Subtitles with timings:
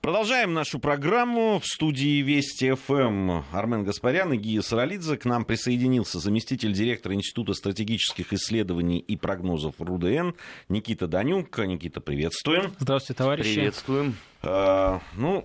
[0.00, 1.60] Продолжаем нашу программу.
[1.60, 5.18] В студии Вести ФМ Армен Гаспарян и Гия Саралидзе.
[5.18, 10.30] К нам присоединился заместитель директора Института стратегических исследований и прогнозов РУДН
[10.70, 11.58] Никита Данюк.
[11.58, 12.72] Никита, приветствуем.
[12.78, 13.54] Здравствуйте, товарищи.
[13.56, 14.16] Приветствуем.
[14.42, 15.44] А, ну,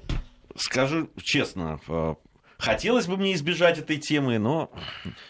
[0.55, 2.15] скажу честно, а,
[2.57, 4.71] Хотелось бы мне избежать этой темы, но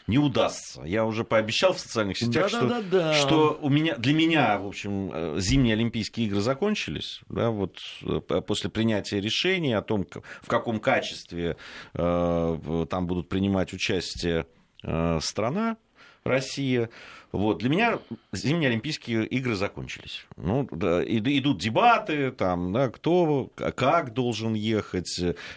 [0.07, 0.83] не удастся.
[0.83, 3.13] Я уже пообещал в социальных сетях, да, что, да, да, да.
[3.13, 7.21] что у меня, для меня, в общем, э, зимние Олимпийские игры закончились.
[7.29, 10.05] Да, вот э, после принятия решения о том,
[10.41, 11.57] в каком качестве
[11.93, 14.45] э, там будут принимать участие
[14.83, 15.77] э, страна,
[16.23, 16.89] Россия.
[17.35, 17.57] Вот.
[17.57, 17.99] Для меня
[18.31, 20.25] зимние Олимпийские игры закончились.
[20.37, 25.09] Ну, да, идут дебаты, там, да, кто, как должен ехать.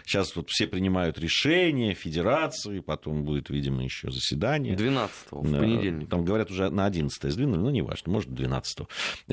[0.05, 4.75] Сейчас вот все принимают решения, федерации, потом будет, видимо, еще заседание.
[4.75, 6.09] 12-го, в понедельник.
[6.09, 8.87] Там, говорят, уже на 11 сдвинули, но не важно, может, 12 -го.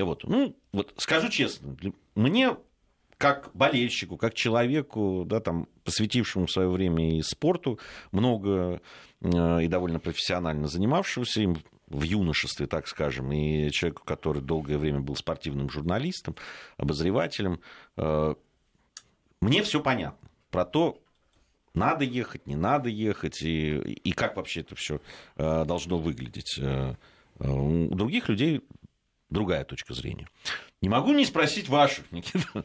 [0.04, 0.22] Вот.
[0.22, 1.76] Ну, вот скажу честно,
[2.14, 2.56] мне
[3.18, 7.80] как болельщику, как человеку, да, там, посвятившему свое время и спорту,
[8.12, 8.80] много
[9.20, 11.56] э, и довольно профессионально занимавшегося им
[11.88, 16.36] в юношестве, так скажем, и человеку, который долгое время был спортивным журналистом,
[16.76, 17.60] обозревателем,
[17.96, 18.34] э,
[19.40, 21.00] мне все понятно про то,
[21.74, 25.00] надо ехать, не надо ехать, и, и как вообще это все
[25.36, 26.58] э, должно выглядеть.
[27.38, 28.62] У других людей
[29.30, 30.28] другая точка зрения.
[30.82, 32.64] Не могу не спросить ваших, Никита.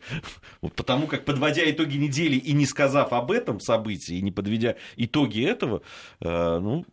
[0.76, 5.44] Потому как, подводя итоги недели и не сказав об этом событии, и не подведя итоги
[5.44, 5.82] этого,
[6.20, 6.86] э, ну,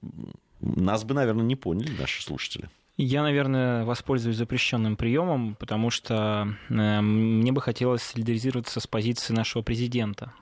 [0.61, 2.69] нас бы, наверное, не поняли наши слушатели.
[2.97, 9.63] Я, наверное, воспользуюсь запрещенным приемом, потому что э, мне бы хотелось солидаризироваться с позицией нашего
[9.63, 10.33] президента.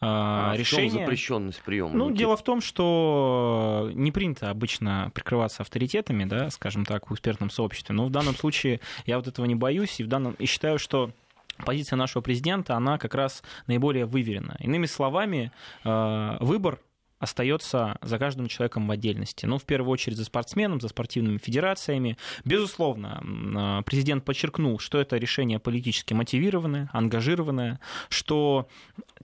[0.00, 0.90] А, а решение...
[0.90, 1.94] В чем запрещенность приема?
[1.94, 2.18] Ну, Никит?
[2.18, 7.94] дело в том, что не принято обычно прикрываться авторитетами, да, скажем так, в экспертном сообществе.
[7.94, 10.34] Но в данном случае я вот этого не боюсь и, в данном...
[10.34, 11.10] и считаю, что
[11.64, 14.56] позиция нашего президента, она как раз наиболее выверена.
[14.60, 15.50] Иными словами,
[15.84, 16.78] э, выбор
[17.18, 19.46] остается за каждым человеком в отдельности.
[19.46, 22.18] Ну, в первую очередь за спортсменом, за спортивными федерациями.
[22.44, 23.22] Безусловно,
[23.56, 28.68] а, президент подчеркнул, что это решение политически мотивированное, ангажированное, что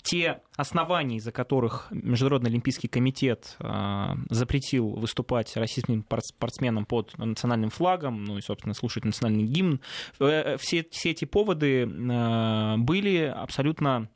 [0.03, 8.25] те основания, из-за которых Международный Олимпийский комитет а, запретил выступать российским спортсменам под национальным флагом,
[8.25, 9.81] ну и, собственно, слушать национальный гимн,
[10.21, 14.09] э, все, все эти поводы а, были абсолютно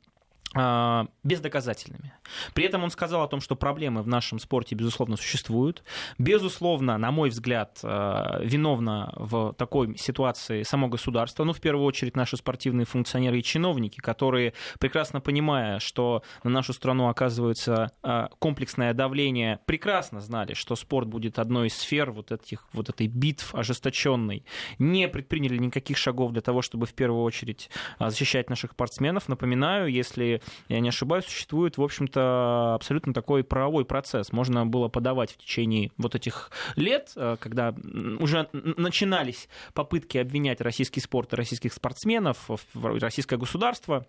[1.23, 2.13] бездоказательными.
[2.53, 5.83] При этом он сказал о том, что проблемы в нашем спорте, безусловно, существуют.
[6.17, 12.15] Безусловно, на мой взгляд, а, виновно в такой ситуации само государство, ну, в первую очередь,
[12.15, 18.93] наши спортивные функционеры и чиновники, которые, прекрасно понимая, что на нашу страну оказывается а, комплексное
[18.93, 24.45] давление, прекрасно знали, что спорт будет одной из сфер вот, этих, вот этой битв ожесточенной,
[24.79, 27.69] не предприняли никаких шагов для того, чтобы в первую очередь
[27.99, 29.27] защищать наших спортсменов.
[29.27, 30.36] Напоминаю, если
[30.69, 34.31] я не ошибаюсь, существует, в общем-то, абсолютно такой правовой процесс.
[34.31, 37.73] Можно было подавать в течение вот этих лет, э, когда
[38.19, 44.05] уже начинались попытки обвинять российский спорт и российских спортсменов, российское государство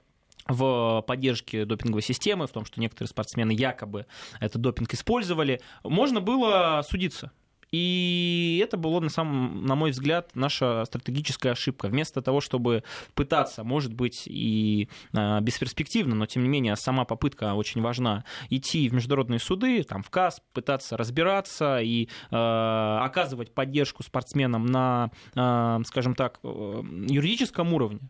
[0.47, 4.07] в поддержке допинговой системы, в том, что некоторые спортсмены якобы
[4.41, 7.33] этот допинг использовали, можно было судиться.
[7.71, 11.89] И это было, на, самом, на мой взгляд, наша стратегическая ошибка.
[11.89, 12.83] Вместо того, чтобы
[13.15, 18.89] пытаться, может быть, и э, бесперспективно, но тем не менее сама попытка очень важна, идти
[18.89, 25.81] в международные суды, там, в КАС, пытаться разбираться и э, оказывать поддержку спортсменам на, э,
[25.87, 28.01] скажем так, э, юридическом уровне,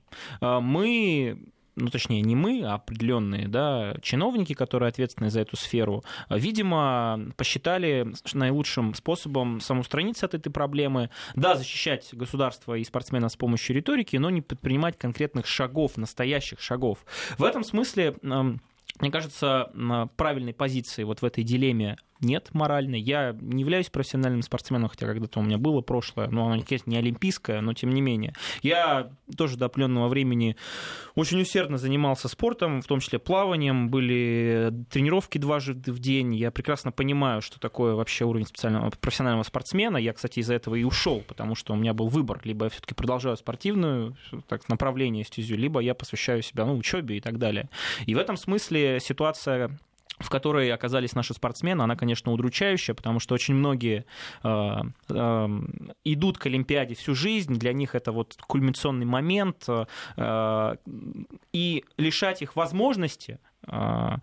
[0.40, 1.38] мы
[1.78, 8.12] ну точнее не мы, а определенные да, чиновники, которые ответственны за эту сферу, видимо, посчитали
[8.32, 14.30] наилучшим способом самоустраниться от этой проблемы, да, защищать государство и спортсмена с помощью риторики, но
[14.30, 16.98] не предпринимать конкретных шагов, настоящих шагов.
[17.36, 18.16] В этом смысле
[19.00, 19.70] мне кажется,
[20.16, 23.00] правильной позиции вот в этой дилемме нет моральной.
[23.00, 26.96] Я не являюсь профессиональным спортсменом, хотя когда-то у меня было прошлое, но оно, конечно, не
[26.96, 28.34] олимпийское, но тем не менее.
[28.62, 30.56] Я тоже до определенного времени
[31.14, 36.34] очень усердно занимался спортом, в том числе плаванием, были тренировки дважды в день.
[36.34, 39.96] Я прекрасно понимаю, что такое вообще уровень специального профессионального спортсмена.
[39.96, 42.40] Я, кстати, из-за этого и ушел, потому что у меня был выбор.
[42.44, 44.16] Либо я все-таки продолжаю спортивную
[44.48, 47.68] так, направление стезю, либо я посвящаю себя ну, учебе и так далее.
[48.06, 49.78] И в этом смысле ситуация
[50.20, 54.04] в которой оказались наши спортсмены, она, конечно, удручающая, потому что очень многие
[54.42, 54.76] э,
[55.08, 55.48] э,
[56.04, 60.76] идут к Олимпиаде всю жизнь, для них это вот кульминационный момент, э,
[61.52, 64.16] и лишать их возможности э,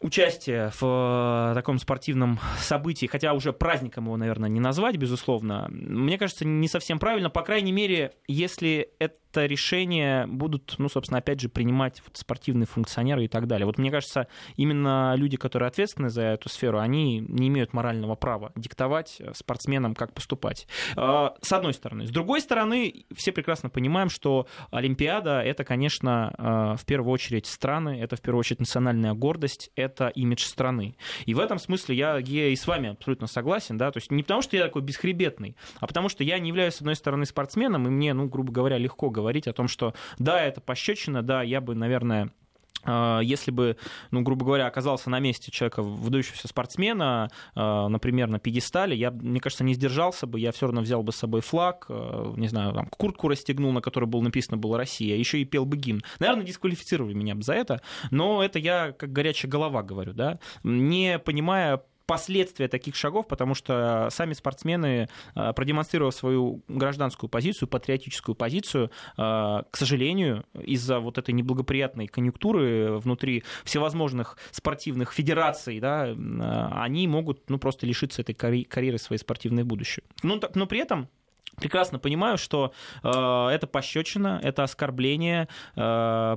[0.00, 6.46] участие в таком спортивном событии, хотя уже праздником его, наверное, не назвать, безусловно, мне кажется,
[6.46, 7.30] не совсем правильно.
[7.30, 12.66] По крайней мере, если это это решение будут, ну, собственно, опять же, принимать вот спортивные
[12.66, 13.66] функционеры и так далее.
[13.66, 18.52] Вот мне кажется, именно люди, которые ответственны за эту сферу, они не имеют морального права
[18.56, 20.66] диктовать спортсменам, как поступать.
[20.96, 22.06] А, с одной стороны.
[22.06, 28.00] С другой стороны, все прекрасно понимаем, что Олимпиада— это, конечно, а, в первую очередь страны,
[28.00, 30.96] это в первую очередь национальная гордость, это имидж страны.
[31.26, 34.22] И в этом смысле я, я и с вами абсолютно согласен, да, то есть не
[34.22, 37.86] потому, что я такой бесхребетный, а потому что я не являюсь, с одной стороны, спортсменом,
[37.86, 41.60] и мне, ну, грубо говоря, легко говорить о том, что да, это пощечина, да, я
[41.60, 42.30] бы, наверное,
[42.84, 43.76] а, если бы,
[44.10, 49.40] ну, грубо говоря, оказался на месте человека, выдающегося спортсмена, а, например, на пьедестале, я, мне
[49.40, 52.72] кажется, не сдержался бы, я все равно взял бы с собой флаг, а, не знаю,
[52.72, 56.02] там, куртку расстегнул, на которой было написано было «Россия», еще и пел бы гимн.
[56.18, 61.18] Наверное, дисквалифицировали меня бы за это, но это я как горячая голова говорю, да, не
[61.18, 68.90] понимая последствия таких шагов, потому что сами спортсмены, э, продемонстрировав свою гражданскую позицию, патриотическую позицию,
[69.16, 76.14] э, к сожалению, из-за вот этой неблагоприятной конъюнктуры внутри всевозможных спортивных федераций, да, э,
[76.72, 80.02] они могут ну, просто лишиться этой карьеры своей спортивной будущее.
[80.24, 81.08] Но, но при этом
[81.60, 82.72] прекрасно понимаю, что
[83.04, 85.46] э, это пощечина, это оскорбление,
[85.76, 86.36] э,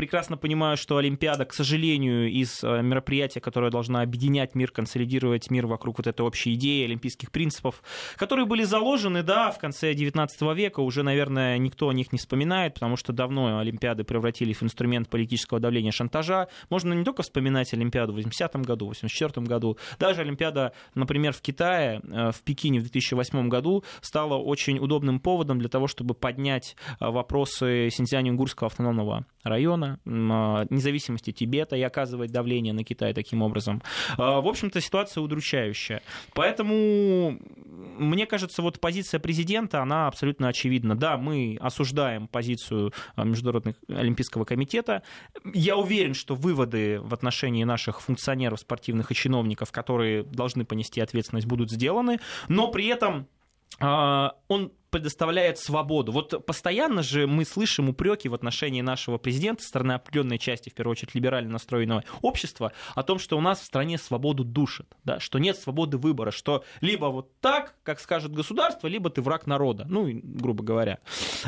[0.00, 5.66] прекрасно понимаю, что Олимпиада, к сожалению, из э, мероприятия, которое должна объединять мир, консолидировать мир
[5.66, 7.82] вокруг вот этой общей идеи олимпийских принципов,
[8.16, 12.72] которые были заложены, да, в конце 19 века, уже, наверное, никто о них не вспоминает,
[12.72, 16.48] потому что давно Олимпиады превратились в инструмент политического давления шантажа.
[16.70, 21.42] Можно не только вспоминать Олимпиаду в 80 году, в 84 году, даже Олимпиада, например, в
[21.42, 26.74] Китае, э, в Пекине в 2008 году стала очень удобным поводом для того, чтобы поднять
[27.00, 33.82] э, вопросы Синьцзянь-Унгурского автономного района, а, независимости Тибета и оказывать давление на Китай таким образом.
[34.16, 36.02] А, в общем-то, ситуация удручающая.
[36.34, 37.38] Поэтому,
[37.98, 40.96] мне кажется, вот позиция президента, она абсолютно очевидна.
[40.96, 45.02] Да, мы осуждаем позицию а, Международного олимпийского комитета.
[45.52, 51.46] Я уверен, что выводы в отношении наших функционеров, спортивных и чиновников, которые должны понести ответственность,
[51.46, 52.20] будут сделаны.
[52.48, 53.26] Но при этом
[53.78, 56.12] он предоставляет свободу.
[56.12, 60.92] Вот постоянно же мы слышим упреки в отношении нашего президента, стороны определенной части, в первую
[60.92, 65.38] очередь, либерально настроенного общества, о том, что у нас в стране свободу душит, да, что
[65.38, 70.10] нет свободы выбора, что либо вот так, как скажет государство, либо ты враг народа, ну,
[70.12, 70.98] грубо говоря.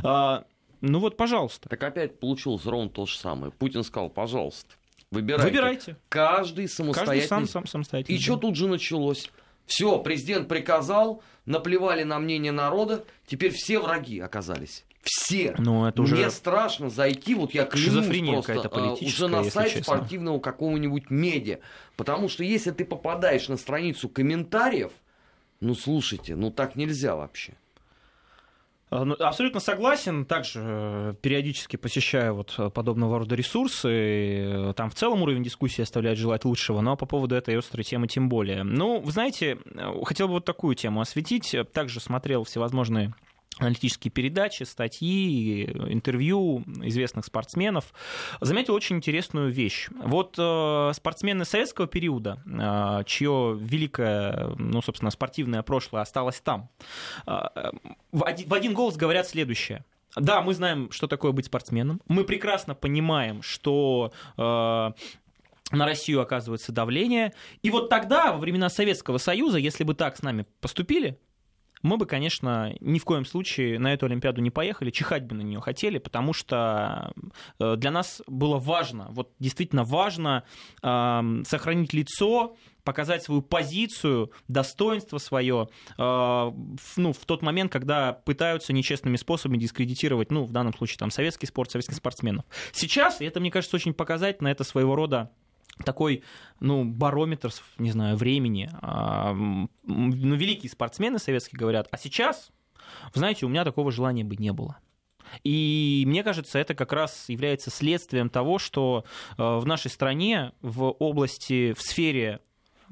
[0.04, 0.44] А,
[0.80, 1.68] ну вот, пожалуйста.
[1.68, 3.52] Так опять получилось ровно то же самое.
[3.52, 4.74] Путин сказал, пожалуйста,
[5.10, 5.48] выбирайте.
[5.48, 5.96] Выбирайте.
[6.08, 7.16] Каждый самостоятельно.
[7.22, 8.16] Каждый сам, сам самостоятельно.
[8.16, 9.30] И что тут же началось?
[9.66, 14.84] Все, президент приказал, наплевали на мнение народа, теперь все враги оказались.
[15.02, 15.54] Все.
[15.58, 16.14] Ну, это уже...
[16.14, 18.06] Мне страшно зайти, вот я клянусь
[18.44, 19.82] просто, а, уже на сайт честно.
[19.82, 21.58] спортивного какого-нибудь медиа.
[21.96, 24.92] Потому что если ты попадаешь на страницу комментариев,
[25.60, 27.54] ну слушайте, ну так нельзя вообще.
[28.92, 30.26] А, ну, абсолютно согласен.
[30.26, 33.88] Также э, периодически посещаю вот э, подобного рода ресурсы.
[33.88, 38.06] Э, там в целом уровень дискуссии оставляет желать лучшего, но по поводу этой острой темы
[38.06, 38.64] тем более.
[38.64, 39.56] Ну, вы знаете,
[40.04, 41.56] хотел бы вот такую тему осветить.
[41.72, 43.14] Также смотрел всевозможные
[43.58, 47.92] аналитические передачи, статьи, интервью известных спортсменов,
[48.40, 49.88] заметил очень интересную вещь.
[50.04, 56.70] Вот э, спортсмены советского периода, э, чье великое, ну, собственно, спортивное прошлое осталось там,
[57.26, 57.32] э,
[58.10, 59.84] в, один, в один голос говорят следующее.
[60.16, 62.00] Да, мы знаем, что такое быть спортсменом.
[62.06, 67.32] Мы прекрасно понимаем, что э, на Россию оказывается давление.
[67.62, 71.18] И вот тогда, во времена Советского Союза, если бы так с нами поступили,
[71.82, 75.42] мы бы, конечно, ни в коем случае на эту Олимпиаду не поехали, чихать бы на
[75.42, 77.12] нее хотели, потому что
[77.58, 80.44] э, для нас было важно, вот действительно важно
[80.82, 86.52] э, сохранить лицо, показать свою позицию, достоинство свое э,
[86.96, 91.46] ну, в тот момент, когда пытаются нечестными способами дискредитировать, ну, в данном случае, там, советский
[91.46, 92.44] спорт, советских спортсменов.
[92.72, 95.30] Сейчас, и это, мне кажется, очень показательно, это своего рода
[95.84, 96.22] такой,
[96.60, 98.70] ну, барометр, не знаю, времени.
[98.80, 102.50] А, ну, великие спортсмены советские говорят, а сейчас,
[103.14, 104.78] вы знаете, у меня такого желания бы не было.
[105.44, 109.04] И мне кажется, это как раз является следствием того, что
[109.38, 112.40] э, в нашей стране в области, в сфере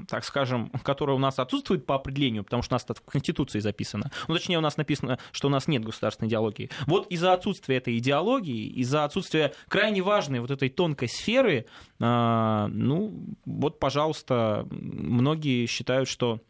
[0.09, 3.61] так скажем, которая у нас отсутствует по определению, потому что у нас это в Конституции
[3.61, 4.11] записано.
[4.28, 6.71] Ну, точнее, у нас написано, что у нас нет государственной идеологии.
[6.87, 11.66] Вот из-за отсутствия этой идеологии, из-за отсутствия крайне важной вот этой тонкой сферы,
[11.99, 16.40] э, ну, вот, пожалуйста, многие считают, что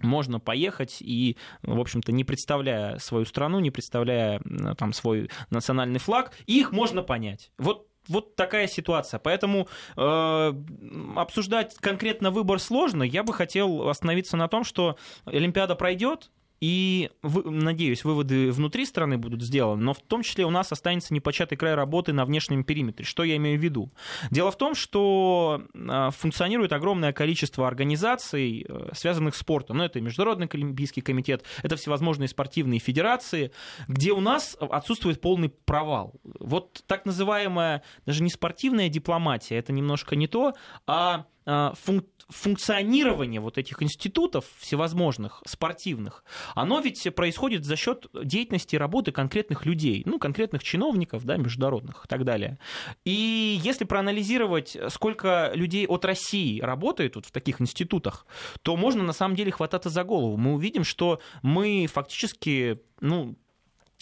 [0.00, 4.40] можно поехать и, в общем-то, не представляя свою страну, не представляя
[4.76, 7.50] там свой национальный флаг, их можно понять.
[7.58, 9.18] Вот вот такая ситуация.
[9.18, 10.52] Поэтому э,
[11.16, 13.02] обсуждать конкретно выбор сложно.
[13.02, 19.42] Я бы хотел остановиться на том, что Олимпиада пройдет, и, надеюсь, выводы внутри страны будут
[19.42, 23.04] сделаны, но в том числе у нас останется непочатый край работы на внешнем периметре.
[23.04, 23.92] Что я имею в виду?
[24.30, 29.78] Дело в том, что а, функционирует огромное количество организаций, э, связанных с спортом.
[29.78, 33.50] Ну, это и Международный Олимпийский комитет, это всевозможные спортивные федерации,
[33.86, 36.20] где у нас отсутствует полный провал.
[36.38, 40.52] Вот так называемая, даже не спортивная дипломатия, это немножко не то,
[40.86, 41.37] а, а
[41.74, 46.24] функ функционирование вот этих институтов всевозможных, спортивных,
[46.54, 52.04] оно ведь происходит за счет деятельности и работы конкретных людей, ну, конкретных чиновников, да, международных
[52.04, 52.58] и так далее.
[53.04, 58.26] И если проанализировать, сколько людей от России работает вот в таких институтах,
[58.62, 60.36] то можно на самом деле хвататься за голову.
[60.36, 63.36] Мы увидим, что мы фактически, ну,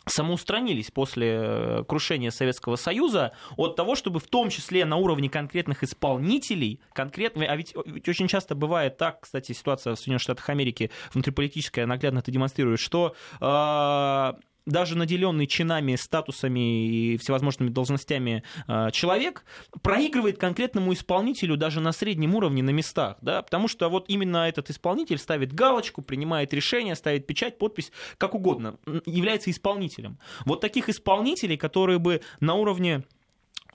[0.07, 5.83] самоустранились после э, крушения Советского Союза от того, чтобы в том числе на уровне конкретных
[5.83, 10.91] исполнителей, конкретно, а ведь, ведь очень часто бывает так, кстати, ситуация в Соединенных Штатах Америки
[11.13, 14.33] внутриполитическая наглядно это демонстрирует, что э,
[14.67, 19.45] даже наделенный чинами, статусами и всевозможными должностями э, человек
[19.83, 24.71] проигрывает конкретному исполнителю даже на среднем уровне на местах, да, потому что вот именно этот
[24.71, 30.19] исполнитель ставит галочку, принимает решение, ставит печать, подпись, как угодно, является исполнителем.
[30.45, 33.05] Вот таких исполнителей, которые бы на уровне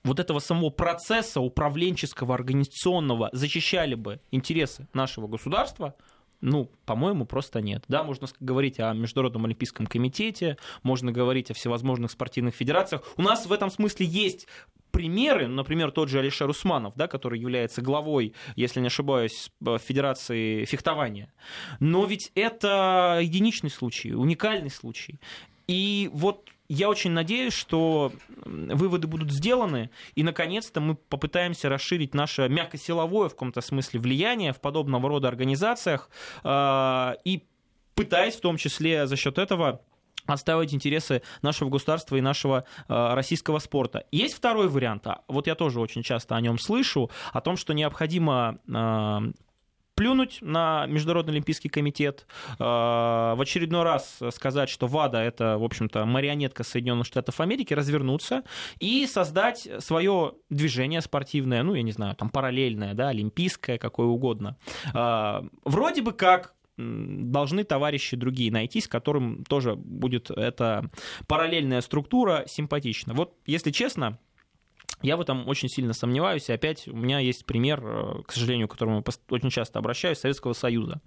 [0.03, 5.95] вот этого самого процесса управленческого, организационного защищали бы интересы нашего государства,
[6.41, 7.83] ну, по-моему, просто нет.
[7.87, 13.03] Да, можно говорить о Международном Олимпийском комитете, можно говорить о всевозможных спортивных федерациях.
[13.15, 14.47] У нас в этом смысле есть
[14.91, 21.31] примеры, например, тот же Алишер Усманов, да, который является главой, если не ошибаюсь, Федерации фехтования.
[21.79, 25.19] Но ведь это единичный случай, уникальный случай.
[25.67, 28.13] И вот я очень надеюсь, что
[28.45, 34.61] выводы будут сделаны, и, наконец-то, мы попытаемся расширить наше мягкосиловое, в каком-то смысле, влияние в
[34.61, 36.09] подобного рода организациях,
[36.43, 37.43] а, и
[37.93, 39.81] пытаясь в том числе за счет этого
[40.25, 44.05] отстаивать интересы нашего государства и нашего э, российского спорта.
[44.11, 47.73] Есть второй вариант, а вот я тоже очень часто о нем слышу, о том, что
[47.73, 49.31] необходимо э,
[50.01, 52.25] плюнуть на Международный Олимпийский комитет,
[52.57, 58.41] э, в очередной раз сказать, что ВАДА это, в общем-то, марионетка Соединенных Штатов Америки, развернуться
[58.79, 64.57] и создать свое движение спортивное, ну, я не знаю, там параллельное, да, олимпийское, какое угодно.
[64.95, 70.89] Э, вроде бы как должны товарищи другие найтись, которым тоже будет эта
[71.27, 73.13] параллельная структура симпатична.
[73.13, 74.17] Вот, если честно,
[75.01, 78.67] я в этом очень сильно сомневаюсь, и опять у меня есть пример, э, к сожалению,
[78.67, 81.01] к которому я очень часто обращаюсь, Советского Союза.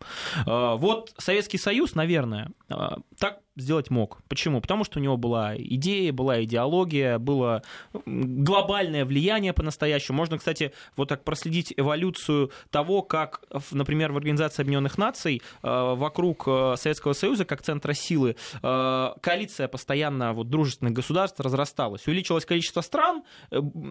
[0.47, 2.75] Э, вот Советский Союз, наверное, э,
[3.19, 4.23] так сделать мог.
[4.29, 4.61] Почему?
[4.61, 7.63] Потому что у него была идея, была идеология, было
[8.05, 10.17] глобальное влияние по-настоящему.
[10.17, 16.45] Можно, кстати, вот так проследить эволюцию того, как, например, в Организации Объединенных Наций э, вокруг
[16.47, 22.07] э, Советского Союза, как центра силы, э, коалиция постоянно вот, дружественных государств разрасталась.
[22.07, 23.23] Увеличилось количество стран,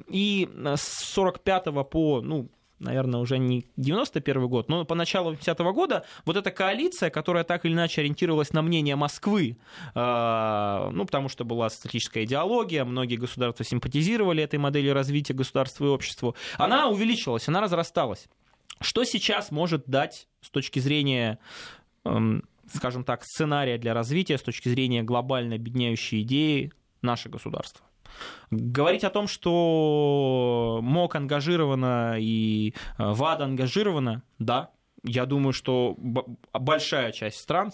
[0.09, 5.73] и с 45 по, ну, наверное, уже не 91 год, но по началу 50 -го
[5.73, 9.57] года вот эта коалиция, которая так или иначе ориентировалась на мнение Москвы,
[9.95, 15.89] э, ну, потому что была статическая идеология, многие государства симпатизировали этой модели развития государства и
[15.89, 18.27] общества, она увеличилась, она разрасталась.
[18.81, 21.39] Что сейчас может дать с точки зрения
[22.05, 27.85] эм, скажем так, сценария для развития, с точки зрения глобально объединяющей идеи наше государство?
[28.51, 34.69] Говорить о том, что МОК ангажирована и э, ВАД ангажирована, да,
[35.05, 35.97] я думаю, что
[36.53, 37.73] большая часть стран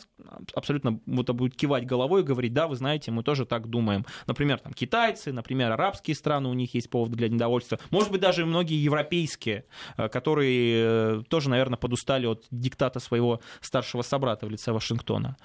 [0.56, 4.06] абсолютно вот будет кивать головой и говорить, да, вы знаете, мы тоже так думаем.
[4.26, 7.78] Например, там китайцы, например, арабские страны, у них есть повод для недовольства.
[7.92, 9.66] Может быть, даже многие европейские,
[9.98, 15.38] э, которые э, тоже, наверное, подустали от диктата своего старшего собрата в лице Вашингтона.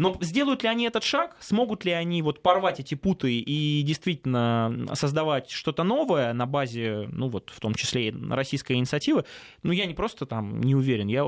[0.00, 4.86] Но сделают ли они этот шаг, смогут ли они вот порвать эти путы и действительно
[4.94, 9.26] создавать что-то новое на базе, ну вот в том числе и российской инициативы,
[9.62, 11.26] ну я не просто там не уверен, я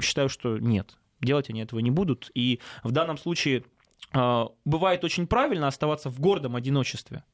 [0.00, 2.30] считаю, что нет, делать они этого не будут.
[2.34, 3.64] И в данном случае
[4.14, 7.24] э, бывает очень правильно оставаться в гордом одиночестве.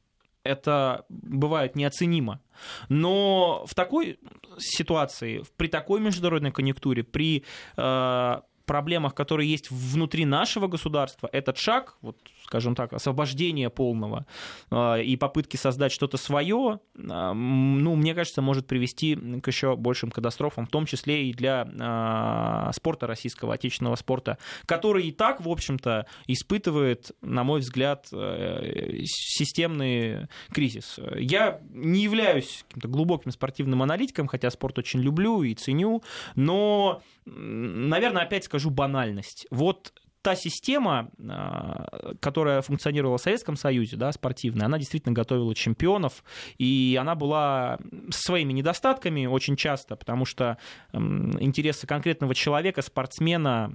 [0.44, 2.40] Это бывает неоценимо.
[2.88, 4.18] Но в такой
[4.56, 7.44] ситуации, при такой международной конъюнктуре, при
[7.76, 14.26] э, проблемах, которые есть внутри нашего государства, этот шаг, вот, скажем так, освобождения полного
[14.70, 20.10] э, и попытки создать что-то свое, э, ну, мне кажется, может привести к еще большим
[20.10, 25.48] катастрофам, в том числе и для э, спорта российского, отечественного спорта, который и так, в
[25.48, 30.98] общем-то, испытывает, на мой взгляд, системный кризис.
[31.16, 36.02] Я не являюсь каким-то глубоким спортивным аналитиком, хотя спорт очень люблю и ценю,
[36.34, 39.46] но наверное, опять скажу банальность.
[39.50, 39.92] Вот
[40.22, 46.24] та система, а, которая функционировала в Советском Союзе, да, спортивная, она действительно готовила чемпионов,
[46.56, 47.78] и она была
[48.10, 50.56] своими недостатками очень часто, потому что
[50.92, 53.74] интересы конкретного человека, спортсмена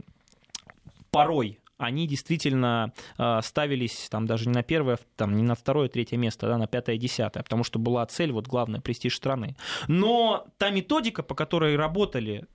[1.11, 6.17] порой они действительно э, ставились там даже не на первое, там, не на второе, третье
[6.17, 9.55] место, да, на пятое, десятое, потому что была цель, вот главное, престиж страны.
[9.87, 12.47] Но та методика, по которой работали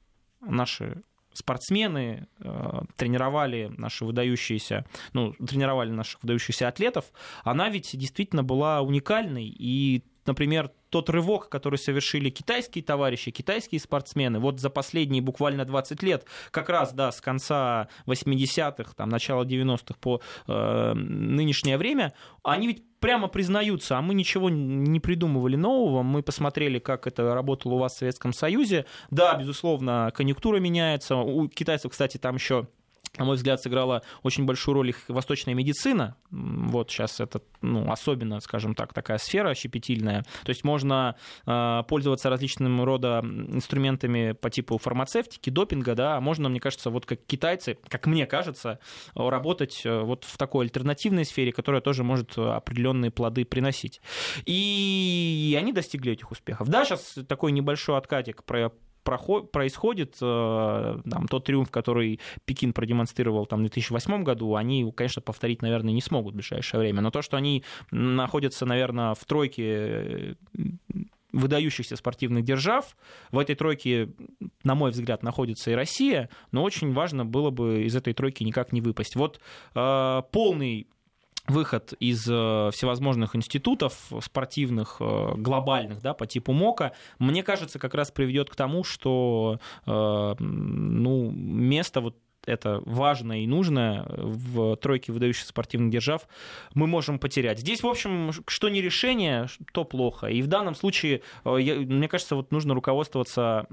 [0.42, 1.02] наши
[1.34, 7.06] спортсмены, э, тренировали наши выдающиеся, ну, тренировали наших выдающихся атлетов,
[7.42, 14.38] она ведь действительно была уникальной, и например, тот рывок, который совершили китайские товарищи, китайские спортсмены,
[14.38, 19.94] вот за последние буквально 20 лет, как раз, да, с конца 80-х, там, начала 90-х
[20.00, 26.22] по э, нынешнее время, они ведь прямо признаются, а мы ничего не придумывали нового, мы
[26.22, 28.86] посмотрели, как это работало у вас в Советском Союзе.
[29.10, 31.16] Да, безусловно, конъюнктура меняется.
[31.16, 32.66] У китайцев, кстати, там еще
[33.18, 36.16] на мой взгляд, сыграла очень большую роль их восточная медицина.
[36.30, 40.24] Вот сейчас это ну, особенно, скажем так, такая сфера щепетильная.
[40.44, 46.48] То есть можно э, пользоваться различным рода инструментами по типу фармацевтики, допинга, да, а можно,
[46.48, 48.80] мне кажется, вот как китайцы, как мне кажется,
[49.14, 54.00] работать э, вот в такой альтернативной сфере, которая тоже может определенные плоды приносить.
[54.44, 56.68] И они достигли этих успехов.
[56.68, 58.72] Да, сейчас такой небольшой откатик про
[59.04, 65.22] проход, происходит, э, там, тот триумф, который Пекин продемонстрировал там, в 2008 году, они, конечно,
[65.22, 67.00] повторить, наверное, не смогут в ближайшее время.
[67.00, 70.34] Но то, что они находятся, наверное, в тройке э,
[71.34, 72.96] выдающихся спортивных держав.
[73.32, 74.10] В этой тройке,
[74.62, 78.72] на мой взгляд, находится и Россия, но очень важно было бы из этой тройки никак
[78.72, 79.16] не выпасть.
[79.16, 79.40] Вот
[79.74, 80.86] э, полный
[81.46, 87.94] выход из э, всевозможных институтов спортивных, э, глобальных, да, по типу МОКа, мне кажется, как
[87.94, 95.12] раз приведет к тому, что э, ну, место вот это важное и нужное в тройке
[95.12, 96.28] выдающихся спортивных держав,
[96.74, 97.58] мы можем потерять.
[97.58, 100.26] Здесь, в общем, что не решение, то плохо.
[100.26, 103.66] И в данном случае, мне кажется, вот нужно руководствоваться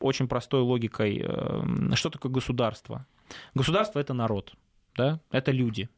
[0.00, 1.24] очень простой логикой.
[1.94, 3.06] Что такое государство?
[3.54, 4.52] Государство— это народ,
[4.96, 5.20] да?
[5.30, 5.88] это люди.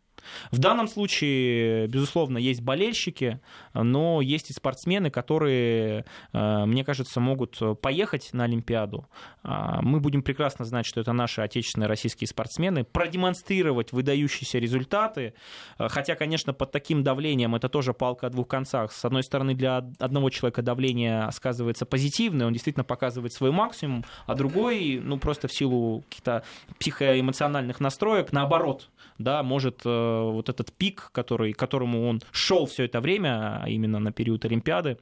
[0.50, 3.40] В данном случае, безусловно, есть болельщики,
[3.74, 9.06] но есть и спортсмены, которые, э, мне кажется, могут поехать на Олимпиаду.
[9.42, 15.34] А, мы будем прекрасно знать, что это наши отечественные российские спортсмены, продемонстрировать выдающиеся результаты,
[15.78, 18.92] э, хотя, конечно, под таким давлением это тоже палка о двух концах.
[18.92, 24.34] С одной стороны, для одного человека давление сказывается позитивное, он действительно показывает свой максимум, а
[24.34, 26.42] другой, ну, просто в силу каких-то
[26.78, 33.00] психоэмоциональных настроек, наоборот, да, может э, вот этот пик, который, которому он шел все это
[33.00, 34.98] время, а именно на период Олимпиады,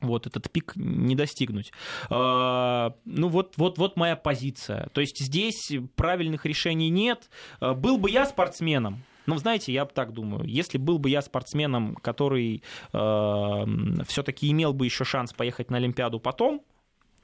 [0.00, 1.72] вот этот пик не достигнуть.
[2.08, 4.88] А, ну вот, вот, вот моя позиция.
[4.92, 7.30] То есть здесь правильных решений нет.
[7.60, 11.96] А, был бы я спортсменом, ну, знаете, я так думаю, если был бы я спортсменом,
[11.96, 12.62] который
[12.94, 13.64] э,
[14.06, 16.62] все-таки имел бы еще шанс поехать на Олимпиаду потом,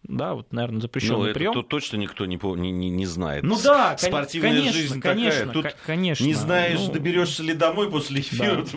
[0.04, 1.52] да, вот, наверное, запрещенный ну, прием.
[1.54, 3.42] Тут точно никто не, не, не знает.
[3.42, 5.72] Ну да, спортивная конечно, жизнь конечно, такая.
[5.72, 6.24] Тут конечно.
[6.24, 6.92] Не знаешь, ну...
[6.92, 8.64] доберешься ли домой после эфира.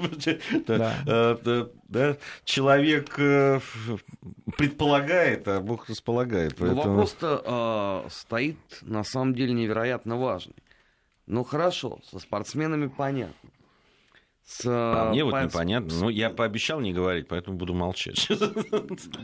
[0.67, 0.95] Да.
[1.05, 1.67] Да.
[1.89, 2.17] Да.
[2.43, 3.59] Человек э,
[4.57, 6.53] предполагает, а Бог располагает.
[6.59, 6.95] Ну, поэтому...
[6.95, 10.55] Вопрос-то э, стоит на самом деле невероятно важный.
[11.25, 13.49] Ну хорошо, со спортсменами понятно.
[14.47, 15.43] С, а мне вот по...
[15.43, 15.93] непонятно.
[15.93, 18.29] Ну, я пообещал не говорить, поэтому буду молчать.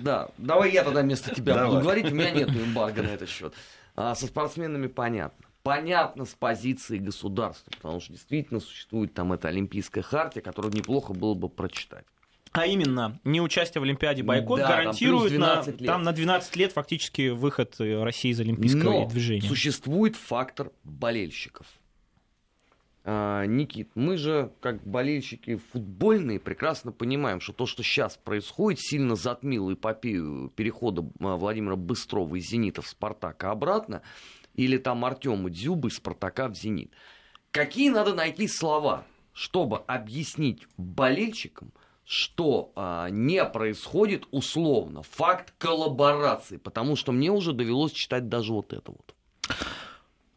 [0.02, 1.70] Да, давай я тогда вместо тебя давай.
[1.70, 3.54] буду говорить, у меня нет эмбарго на этот счет.
[3.96, 5.46] А со спортсменами понятно.
[5.64, 11.36] Понятно с позиции государства, потому что действительно существует там эта Олимпийская хартия, которую неплохо было
[11.36, 12.06] бы прочитать.
[12.52, 15.86] А именно, не участие в Олимпиаде бойкот да, гарантирует там, на, лет.
[15.86, 19.48] там на 12 лет фактически выход России из Олимпийского Но движения.
[19.48, 21.66] существует фактор болельщиков.
[23.06, 29.16] А, Никит, мы же, как болельщики футбольные, прекрасно понимаем, что то, что сейчас происходит, сильно
[29.16, 34.02] затмило эпопею перехода а, Владимира Быстрова из «Зенита» в «Спартак», а обратно,
[34.56, 36.94] или там Артема Дзюбы из «Спартака» в «Зенит».
[37.52, 41.74] Какие надо найти слова, чтобы объяснить болельщикам,
[42.06, 48.72] что а, не происходит условно факт коллаборации, потому что мне уже довелось читать даже вот
[48.72, 49.14] это вот.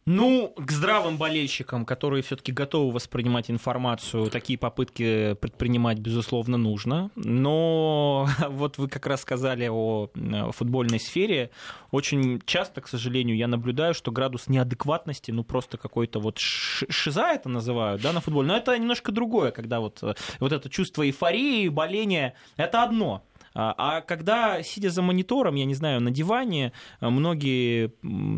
[0.08, 7.10] Ну, к здравым болельщикам, которые все-таки готовы воспринимать информацию, такие попытки предпринимать, безусловно, нужно.
[7.16, 10.08] Но вот вы как раз сказали о
[10.52, 11.50] футбольной сфере.
[11.90, 17.48] Очень часто, к сожалению, я наблюдаю, что градус неадекватности, ну просто какой-то вот шиза это
[17.48, 18.46] называют, да, на футболе.
[18.46, 23.24] Но это немножко другое, когда вот, э, вот это чувство эйфории, боления, это одно.
[23.58, 27.92] А, а когда, сидя за монитором, я не знаю, на диване, многие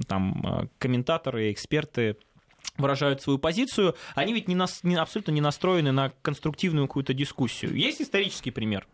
[0.07, 2.17] там комментаторы, эксперты
[2.77, 7.75] выражают свою позицию, они ведь не нас, не, абсолютно не настроены на конструктивную какую-то дискуссию.
[7.75, 8.87] Есть исторический пример.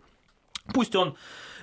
[0.73, 1.17] Пусть он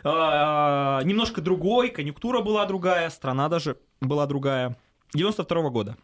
[0.04, 4.78] э, немножко другой, конъюнктура была другая, страна даже была другая.
[5.16, 5.98] 92 -го года.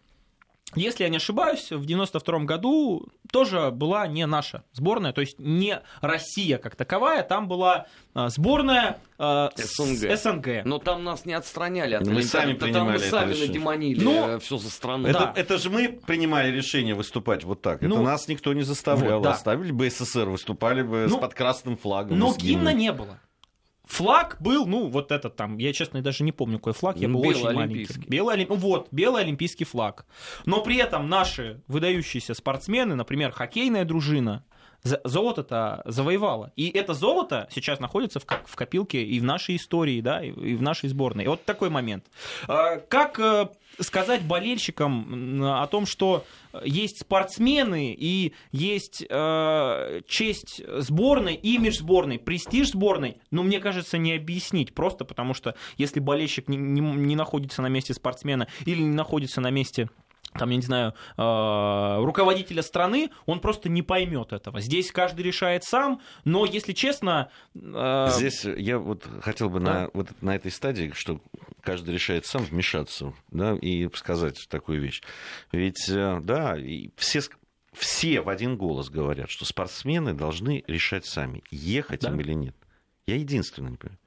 [0.76, 5.82] Если я не ошибаюсь, в 92 году тоже была не наша сборная, то есть не
[6.02, 10.18] Россия как таковая, там была а, сборная э, СНГ.
[10.18, 10.66] СНГ.
[10.66, 14.58] Но там нас не отстраняли от Мы сами принимали там мы сами надемонили ну, все
[14.58, 15.08] за страну.
[15.08, 15.34] Это, да.
[15.38, 17.82] это же мы принимали решение выступать вот так.
[17.82, 19.20] Ну, это нас никто не заставлял.
[19.20, 19.32] Вот, да.
[19.32, 22.20] Оставили бы СССР, выступали бы ну, с под красным флагом.
[22.20, 23.20] Но гимна не было.
[23.88, 27.24] Флаг был, ну, вот этот там, я, честно, даже не помню, какой флаг, я был
[27.24, 28.00] белый очень маленький.
[28.08, 30.06] Белый, ну, вот, белый олимпийский флаг.
[30.46, 34.44] Но при этом наши выдающиеся спортсмены, например, хоккейная дружина,
[35.04, 36.52] золото-то завоевала.
[36.56, 40.62] И это золото сейчас находится в, в копилке и в нашей истории, да, и в
[40.62, 41.28] нашей сборной.
[41.28, 42.06] Вот такой момент.
[42.48, 46.26] А, как э, сказать болельщикам о том, что
[46.64, 54.14] есть спортсмены и есть э, честь сборной, имидж сборной, престиж сборной, ну, мне кажется, не
[54.14, 58.96] объяснить просто, потому что если болельщик не, не, не находится на месте спортсмена или не
[58.96, 59.90] находится на месте
[60.38, 64.62] там, я не знаю, э, руководителя страны, он просто не поймет этого.
[64.62, 67.30] Здесь каждый решает сам, но, если честно...
[67.56, 68.10] Э...
[68.12, 69.74] Здесь я вот хотел бы да?
[69.74, 71.22] на, вот на этой стадии, что
[71.62, 75.02] каждый решает сам вмешаться да, и сказать такую вещь.
[75.52, 76.58] Ведь, э, да,
[76.96, 77.22] все
[77.74, 82.10] все в один голос говорят, что спортсмены должны решать сами, ехать да.
[82.10, 82.56] им или нет.
[83.06, 84.00] Я единственный не понимаю.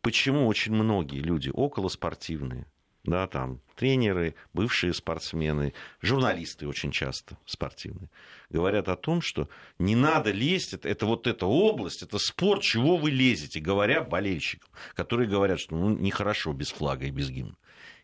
[0.00, 2.66] Почему очень многие люди околоспортивные,
[3.04, 8.10] да, там тренеры, бывшие спортсмены, журналисты очень часто спортивные,
[8.48, 12.96] говорят о том, что не надо лезть, это, это вот эта область, это спорт, чего
[12.96, 17.56] вы лезете, говоря болельщикам, которые говорят, что ну, нехорошо без флага и без гимна.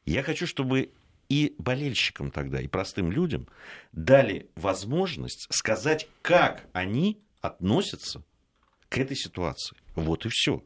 [0.04, 0.92] Я хочу, чтобы
[1.28, 3.46] и болельщикам тогда, и простым людям
[3.92, 8.22] дали возможность сказать, как они относятся
[8.88, 9.76] к этой ситуации.
[9.94, 10.64] Вот и все.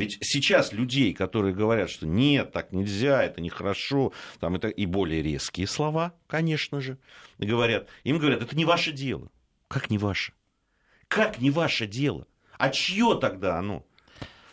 [0.00, 5.22] Ведь сейчас людей, которые говорят, что нет, так нельзя, это нехорошо, там это и более
[5.22, 6.98] резкие слова, конечно же,
[7.38, 9.28] говорят, им говорят, это не ваше дело.
[9.68, 10.32] Как не ваше?
[11.08, 12.26] Как не ваше дело?
[12.58, 13.84] А чье тогда оно?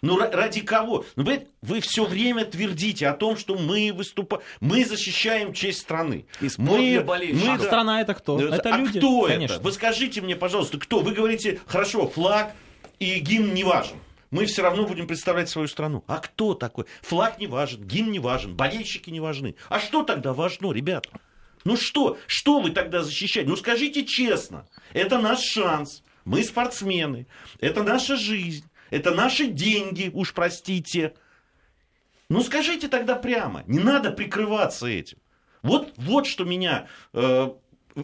[0.01, 1.05] Ну, ради кого?
[1.15, 6.27] Ну, вы, вы все время твердите о том, что мы выступаем, мы защищаем честь страны.
[6.39, 7.63] И мы, мы, а да.
[7.63, 8.39] страна это кто?
[8.39, 8.99] Это а люди?
[8.99, 9.55] кто Конечно.
[9.55, 9.63] это?
[9.63, 10.99] Вы скажите мне, пожалуйста, кто?
[10.99, 12.53] Вы говорите, хорошо, флаг
[12.99, 13.97] и гимн не важен
[14.31, 16.03] мы все равно будем представлять свою страну.
[16.07, 16.85] А кто такой?
[17.01, 19.55] Флаг не важен, гимн не важен, болельщики не важны.
[19.69, 21.09] А что тогда важно, ребята?
[21.63, 22.17] Ну что?
[22.27, 23.49] Что вы тогда защищаете?
[23.49, 24.67] Ну скажите честно.
[24.93, 26.03] Это наш шанс.
[26.25, 27.27] Мы спортсмены.
[27.59, 28.65] Это наша жизнь.
[28.89, 31.13] Это наши деньги, уж простите.
[32.29, 33.63] Ну скажите тогда прямо.
[33.67, 35.17] Не надо прикрываться этим.
[35.61, 37.49] Вот, вот что меня э,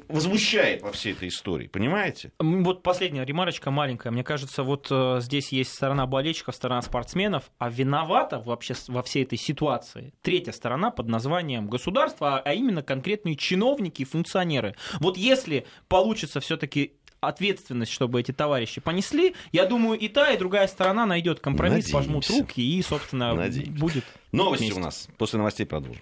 [0.07, 2.31] возмущает во всей этой истории, понимаете?
[2.39, 4.11] Вот последняя ремарочка маленькая.
[4.11, 9.23] Мне кажется, вот э, здесь есть сторона болельщиков, сторона спортсменов, а виновата вообще во всей
[9.23, 14.75] этой ситуации третья сторона под названием государство, а именно конкретные чиновники и функционеры.
[14.99, 20.67] Вот если получится все-таки ответственность, чтобы эти товарищи понесли, я думаю, и та, и другая
[20.67, 21.93] сторона найдет компромисс, Надеемся.
[21.93, 23.71] пожмут руки и, собственно, Надеемся.
[23.71, 24.03] будет.
[24.31, 24.79] Новости вместе.
[24.79, 25.07] у нас.
[25.17, 26.01] После новостей продолжим.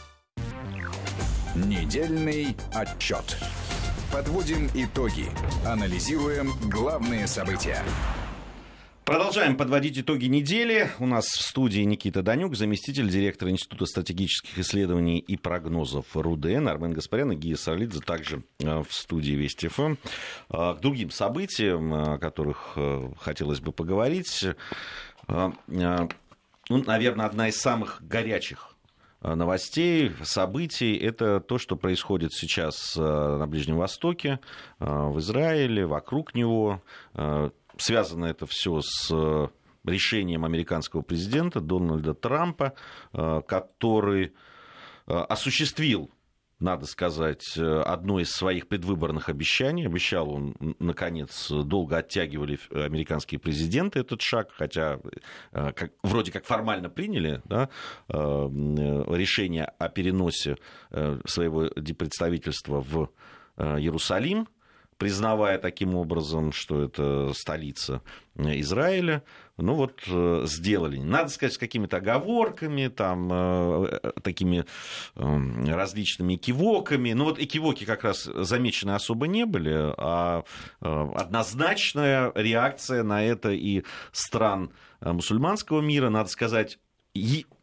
[1.56, 3.38] Недельный отчет.
[4.12, 5.28] Подводим итоги.
[5.66, 7.82] Анализируем главные события.
[9.06, 10.90] Продолжаем подводить итоги недели.
[11.00, 16.92] У нас в студии Никита Данюк, заместитель директора Института стратегических исследований и прогнозов РУДН, Армен
[16.92, 19.96] Гаспарян и Гия Сарлидзе также э, в студии Вести ФМ.
[20.50, 24.46] Э, к другим событиям, о которых э, хотелось бы поговорить.
[25.28, 28.71] Ну, наверное, одна из самых горячих Э,
[29.22, 30.96] новостей, событий.
[30.96, 34.40] Это то, что происходит сейчас э, на Ближнем Востоке,
[34.80, 36.82] э, в Израиле, вокруг него.
[37.78, 39.12] Связано это все с
[39.84, 42.74] решением американского президента Дональда Трампа,
[43.12, 44.34] который
[45.06, 46.12] осуществил
[46.62, 49.86] надо сказать, э, одно из своих предвыборных обещаний.
[49.86, 55.00] Обещал он, наконец, долго оттягивали американские президенты этот шаг, хотя
[55.52, 57.70] э, как, вроде как формально приняли да,
[58.10, 60.58] э, решение о переносе
[61.26, 63.10] своего представительства в
[63.58, 64.48] Иерусалим
[65.02, 68.04] признавая таким образом, что это столица
[68.36, 69.24] Израиля,
[69.58, 71.00] ну вот э, сделали.
[71.00, 74.64] Надо сказать, с какими-то оговорками, там, э, э, такими
[75.16, 77.14] эм, различными экивоками.
[77.14, 80.44] Ну вот экивоки как раз замечены особо не были, а
[80.82, 86.78] однозначная реакция на это и стран мусульманского мира, надо сказать,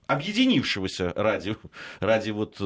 [0.09, 1.57] объединившегося ради,
[2.01, 2.61] ради вот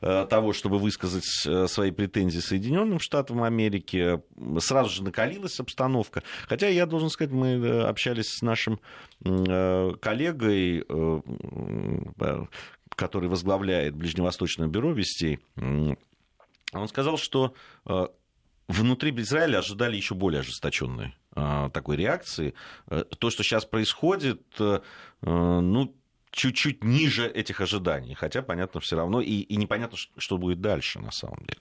[0.00, 4.20] того, чтобы высказать свои претензии Соединенным Штатам Америки.
[4.60, 6.22] Сразу же накалилась обстановка.
[6.46, 8.78] Хотя я должен сказать, мы общались с нашим
[9.24, 10.84] коллегой,
[12.94, 15.40] который возглавляет Ближневосточное бюро вестей.
[15.56, 17.54] Он сказал, что
[18.68, 22.52] внутри Израиля ожидали еще более ожесточенной такой реакции.
[23.18, 24.42] То, что сейчас происходит,
[25.22, 25.96] ну,
[26.32, 28.14] чуть-чуть ниже этих ожиданий.
[28.14, 31.60] Хотя, понятно, все равно и, и непонятно, что будет дальше на самом деле.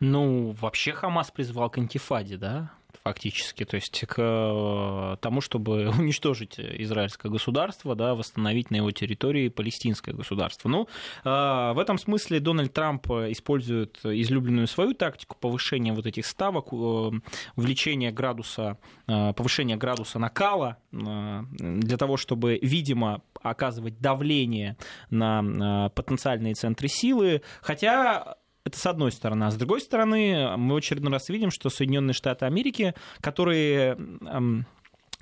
[0.00, 2.70] Ну, вообще Хамас призвал к антифаде, да?
[3.04, 9.48] фактически, то есть к э, тому, чтобы уничтожить израильское государство, да, восстановить на его территории
[9.48, 10.68] палестинское государство.
[10.68, 10.88] Ну,
[11.24, 11.28] э,
[11.72, 17.10] в этом смысле Дональд Трамп использует излюбленную свою тактику повышения вот этих ставок, э,
[17.56, 24.76] увеличения градуса, повышения градуса накала для того, чтобы, видимо, оказывать давление
[25.10, 28.36] на потенциальные центры силы, хотя
[28.68, 29.44] это с одной стороны.
[29.44, 34.66] А с другой стороны, мы в очередной раз видим, что Соединенные Штаты Америки, которые эм,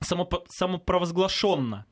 [0.01, 1.87] самопровозглашенно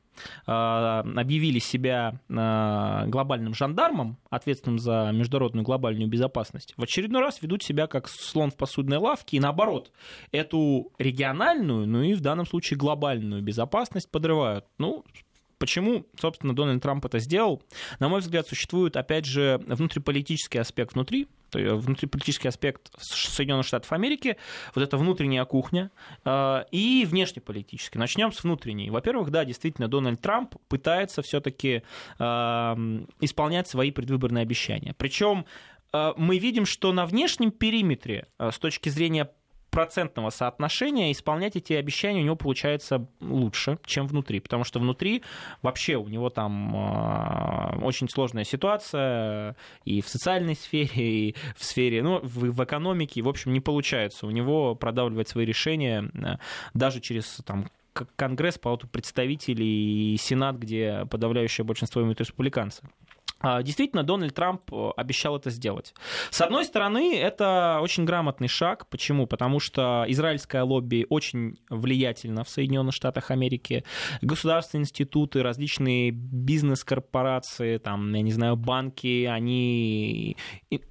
[0.45, 7.63] э, объявили себя э, глобальным жандармом, ответственным за международную глобальную безопасность, в очередной раз ведут
[7.63, 9.91] себя как слон в посудной лавке, и наоборот,
[10.31, 14.65] эту региональную, ну и в данном случае глобальную безопасность подрывают.
[14.77, 15.03] Ну,
[15.57, 17.63] Почему, собственно, Дональд Трамп это сделал?
[17.99, 24.37] На мой взгляд, существует, опять же, внутриполитический аспект внутри, внутриполитический аспект Соединенных Штатов Америки,
[24.73, 25.91] вот эта внутренняя кухня,
[26.23, 27.99] э, и внешнеполитический.
[27.99, 28.89] Начнем с внутренней.
[28.89, 31.83] Во-первых, да, действительно, Дональд Трамп пытается все-таки
[32.19, 32.23] э,
[33.21, 34.93] исполнять свои предвыборные обещания.
[34.97, 35.45] Причем
[35.93, 39.29] э, мы видим, что на внешнем периметре, с точки зрения
[39.75, 45.21] процентного соотношения исполнять эти обещания у него получается лучше, чем внутри, потому что внутри
[45.61, 52.01] вообще у него там э, очень сложная ситуация и в социальной сфере, и в сфере,
[52.01, 56.37] ну, в, экономике, в общем, не получается у него продавливать свои решения э,
[56.73, 57.69] даже через там
[58.15, 62.83] Конгресс, палату представителей и Сенат, где подавляющее большинство имеют республиканцы.
[63.41, 65.93] А, действительно, Дональд Трамп э, обещал это сделать.
[66.29, 68.87] С одной стороны, это очень грамотный шаг.
[68.89, 69.27] Почему?
[69.27, 73.83] Потому что израильское лобби очень влиятельно в Соединенных Штатах Америки.
[74.21, 80.37] Государственные институты, различные бизнес-корпорации, там, я не знаю, банки, они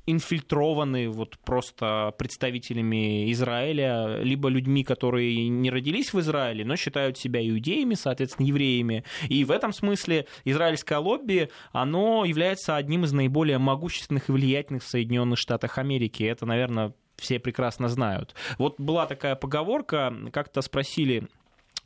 [0.07, 7.47] инфильтрованы вот просто представителями Израиля, либо людьми, которые не родились в Израиле, но считают себя
[7.47, 9.05] иудеями, соответственно, евреями.
[9.29, 14.89] И в этом смысле израильское лобби, оно является одним из наиболее могущественных и влиятельных в
[14.89, 16.25] Соединенных Штатах Америки.
[16.25, 18.35] Это, наверное, все прекрасно знают.
[18.59, 21.29] Вот была такая поговорка, как-то спросили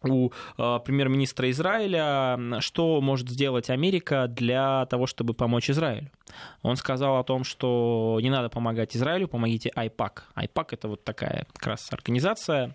[0.03, 6.11] у э, премьер-министра Израиля, что может сделать Америка для того, чтобы помочь Израилю.
[6.63, 10.21] Он сказал о том, что не надо помогать Израилю, помогите IPAC.
[10.37, 12.75] IPAC это вот такая как раз организация,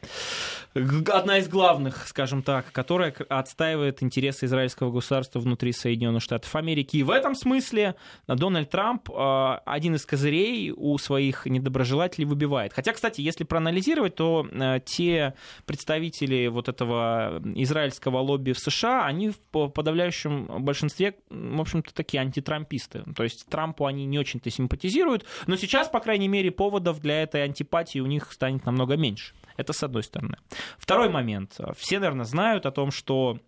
[0.74, 6.98] одна из главных, скажем так, которая отстаивает интересы израильского государства внутри Соединенных Штатов Америки.
[6.98, 7.96] И в этом смысле
[8.28, 12.74] Дональд Трамп э, один из козырей у своих недоброжелателей выбивает.
[12.74, 15.34] Хотя, кстати, если проанализировать, то э, те
[15.66, 17.13] представители вот этого
[17.56, 23.04] израильского лобби в США, они в подавляющем большинстве, в общем-то, такие антитрамписты.
[23.16, 27.44] То есть Трампу они не очень-то симпатизируют, но сейчас, по крайней мере, поводов для этой
[27.44, 29.34] антипатии у них станет намного меньше.
[29.58, 30.38] Это с одной стороны.
[30.78, 31.60] Второй момент.
[31.78, 33.40] Все, наверное, знают о том, что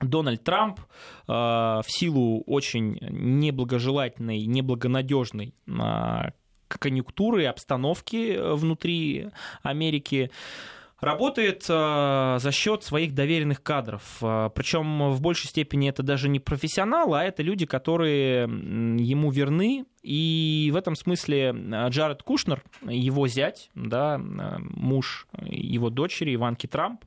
[0.00, 6.30] Дональд Трамп э, в силу очень неблагожелательной, неблагонадежной э,
[6.68, 9.28] конъюнктуры обстановки внутри
[9.62, 10.30] Америки
[11.04, 14.02] работает э, за счет своих доверенных кадров.
[14.20, 19.86] Э, причем в большей степени это даже не профессионалы, а это люди, которые ему верны.
[20.02, 27.04] И в этом смысле э, Джаред Кушнер, его зять, да, муж его дочери Иванки Трамп,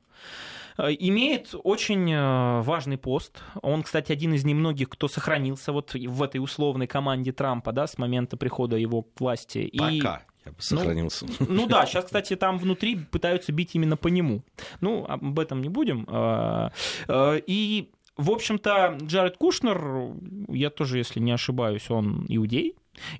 [0.78, 2.16] имеет очень
[2.62, 3.42] важный пост.
[3.62, 7.98] Он, кстати, один из немногих, кто сохранился вот в этой условной команде Трампа да, с
[7.98, 9.68] момента прихода его к власти.
[9.76, 10.18] Пока.
[10.18, 11.26] И я бы сохранился.
[11.40, 14.42] Ну, ну да, сейчас, кстати, там внутри пытаются бить именно по нему.
[14.80, 16.06] Ну, об этом не будем.
[16.08, 16.72] А,
[17.06, 20.14] а, и, в общем-то, Джаред Кушнер,
[20.48, 22.76] я тоже, если не ошибаюсь, он иудей.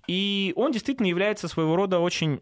[0.06, 2.40] И он действительно является своего рода очень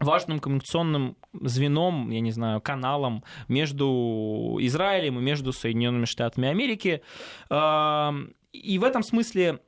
[0.00, 7.02] важным коммуникационным звеном, я не знаю, каналом между Израилем и между Соединенными Штатами Америки.
[7.48, 8.12] А,
[8.52, 9.60] и в этом смысле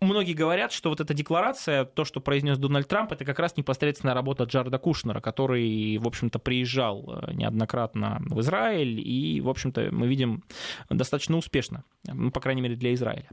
[0.00, 4.14] многие говорят, что вот эта декларация, то, что произнес Дональд Трамп, это как раз непосредственная
[4.14, 10.06] работа Джареда Кушнера, который, в общем-то, приезжал э, неоднократно в Израиль, и, в общем-то, мы
[10.06, 10.44] видим
[10.88, 13.28] достаточно успешно, ну, по крайней мере, для Израиля.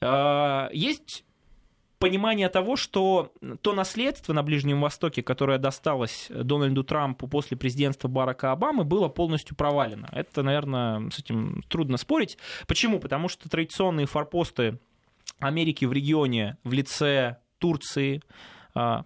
[0.00, 1.24] Э, есть
[2.02, 8.50] понимание того, что то наследство на Ближнем Востоке, которое досталось Дональду Трампу после президентства Барака
[8.50, 10.08] Обамы, было полностью провалено.
[10.10, 12.38] Это, наверное, с этим трудно спорить.
[12.66, 12.98] Почему?
[12.98, 14.80] Потому что традиционные форпосты
[15.42, 18.22] Америки в регионе в лице Турции,
[18.74, 19.04] а,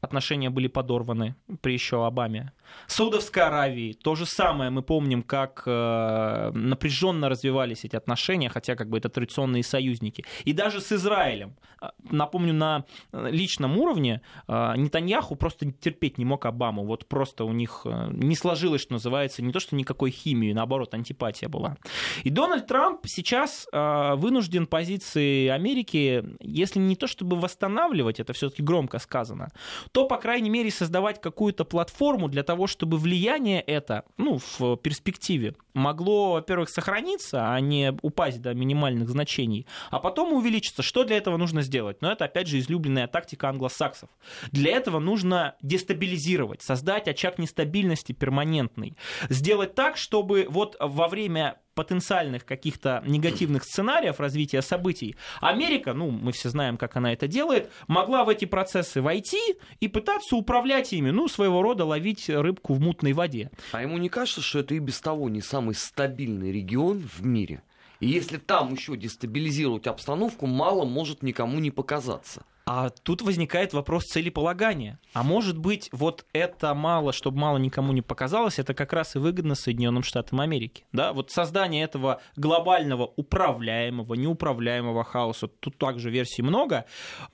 [0.00, 2.52] отношения были подорваны при еще Обаме.
[2.86, 4.70] Саудовской Аравии то же самое.
[4.70, 10.24] Мы помним, как э, напряженно развивались эти отношения, хотя как бы это традиционные союзники.
[10.44, 11.56] И даже с Израилем.
[11.80, 16.84] А, напомню, на личном уровне э, Нетаньяху просто терпеть не мог Обаму.
[16.84, 20.94] Вот просто у них э, не сложилось, что называется, не то, что никакой химии, наоборот,
[20.94, 21.76] антипатия была.
[22.22, 28.62] И Дональд Трамп сейчас э, вынужден позиции Америки, если не то чтобы восстанавливать, это все-таки
[28.62, 29.50] громко сказано,
[29.92, 35.54] то, по крайней мере, создавать какую-то платформу для того, чтобы влияние это, ну, в перспективе
[35.74, 40.82] могло, во-первых, сохраниться, а не упасть до минимальных значений, а потом увеличиться.
[40.82, 42.00] Что для этого нужно сделать?
[42.00, 44.08] Но это, опять же, излюбленная тактика англосаксов.
[44.52, 48.96] Для этого нужно дестабилизировать, создать очаг нестабильности перманентный,
[49.28, 56.32] сделать так, чтобы вот во время потенциальных каких-то негативных сценариев развития событий, Америка, ну, мы
[56.32, 61.10] все знаем, как она это делает, могла в эти процессы войти и пытаться управлять ими,
[61.10, 63.50] ну, своего рода ловить рыбку в мутной воде.
[63.72, 67.62] А ему не кажется, что это и без того не самый стабильный регион в мире?
[68.00, 72.44] И если там еще дестабилизировать обстановку, мало может никому не показаться.
[72.66, 74.98] А тут возникает вопрос целеполагания.
[75.12, 79.18] А может быть, вот это мало, чтобы мало никому не показалось, это как раз и
[79.18, 80.84] выгодно Соединенным Штатам Америки.
[80.92, 81.12] Да?
[81.12, 86.86] Вот создание этого глобального управляемого, неуправляемого хаоса, тут также версий много.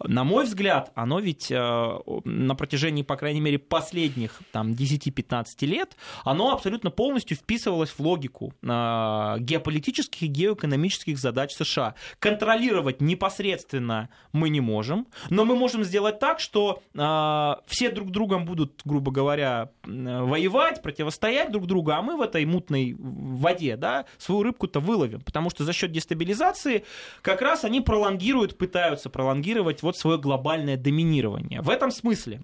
[0.03, 5.97] На мой взгляд, оно ведь э, на протяжении, по крайней мере, последних там, 10-15 лет,
[6.25, 11.95] оно абсолютно полностью вписывалось в логику э, геополитических и геоэкономических задач США.
[12.19, 18.45] Контролировать непосредственно мы не можем, но мы можем сделать так, что э, все друг другом
[18.45, 24.43] будут, грубо говоря, воевать, противостоять друг другу, а мы в этой мутной воде да, свою
[24.43, 25.21] рыбку-то выловим.
[25.21, 26.85] Потому что за счет дестабилизации
[27.23, 31.61] как раз они пролонгируют, пытаются пролонгировать вот свое глобальное доминирование.
[31.61, 32.41] В этом смысле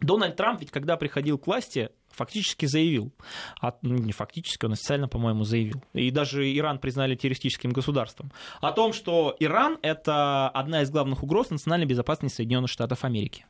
[0.00, 3.12] Дональд Трамп ведь когда приходил к власти, фактически заявил,
[3.60, 8.72] а, ну, не фактически, он официально, по-моему, заявил, и даже Иран признали террористическим государством, о
[8.72, 13.46] том, что Иран— это одна из главных угроз национальной безопасности Соединенных Штатов Америки.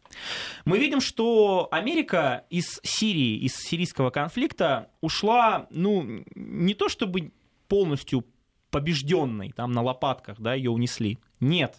[0.64, 7.32] Мы видим, что Америка из Сирии, из сирийского конфликта ушла, ну, не то чтобы
[7.68, 8.24] полностью
[8.70, 11.18] побежденной, там на лопатках, да, ее унесли.
[11.40, 11.76] Нет.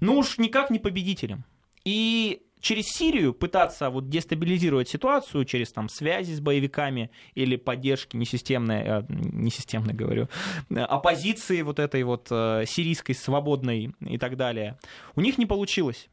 [0.00, 1.44] Ну уж никак не победителем.
[1.84, 8.82] И через Сирию пытаться вот дестабилизировать ситуацию через там связи с боевиками или поддержки несистемной,
[8.84, 10.28] э, несистемной говорю,
[10.70, 14.78] оппозиции вот этой вот э, сирийской свободной и так далее,
[15.14, 16.08] у них не получилось.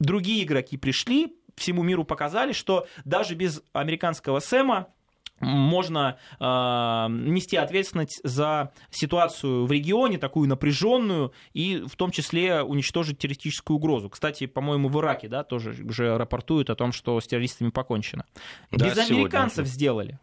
[0.00, 4.88] Другие игроки пришли, всему миру показали, что даже без американского Сэма
[5.44, 13.18] можно э, нести ответственность за ситуацию в регионе, такую напряженную, и в том числе уничтожить
[13.18, 14.08] террористическую угрозу.
[14.08, 18.24] Кстати, по-моему, в Ираке да, тоже уже рапортуют о том, что с террористами покончено.
[18.70, 20.18] Да, Без американцев сделали.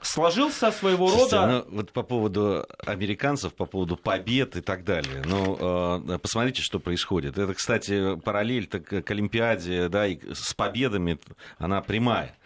[0.00, 1.64] Сложился своего Слушайте, рода...
[1.68, 5.22] Ну, вот по поводу американцев, по поводу побед и так далее.
[5.24, 7.38] Ну, э, посмотрите, что происходит.
[7.38, 11.18] Это, кстати, параллель так, к Олимпиаде, да, и с победами,
[11.58, 12.36] она прямая.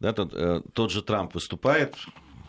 [0.00, 1.94] Да, тот, э, тот же Трамп выступает,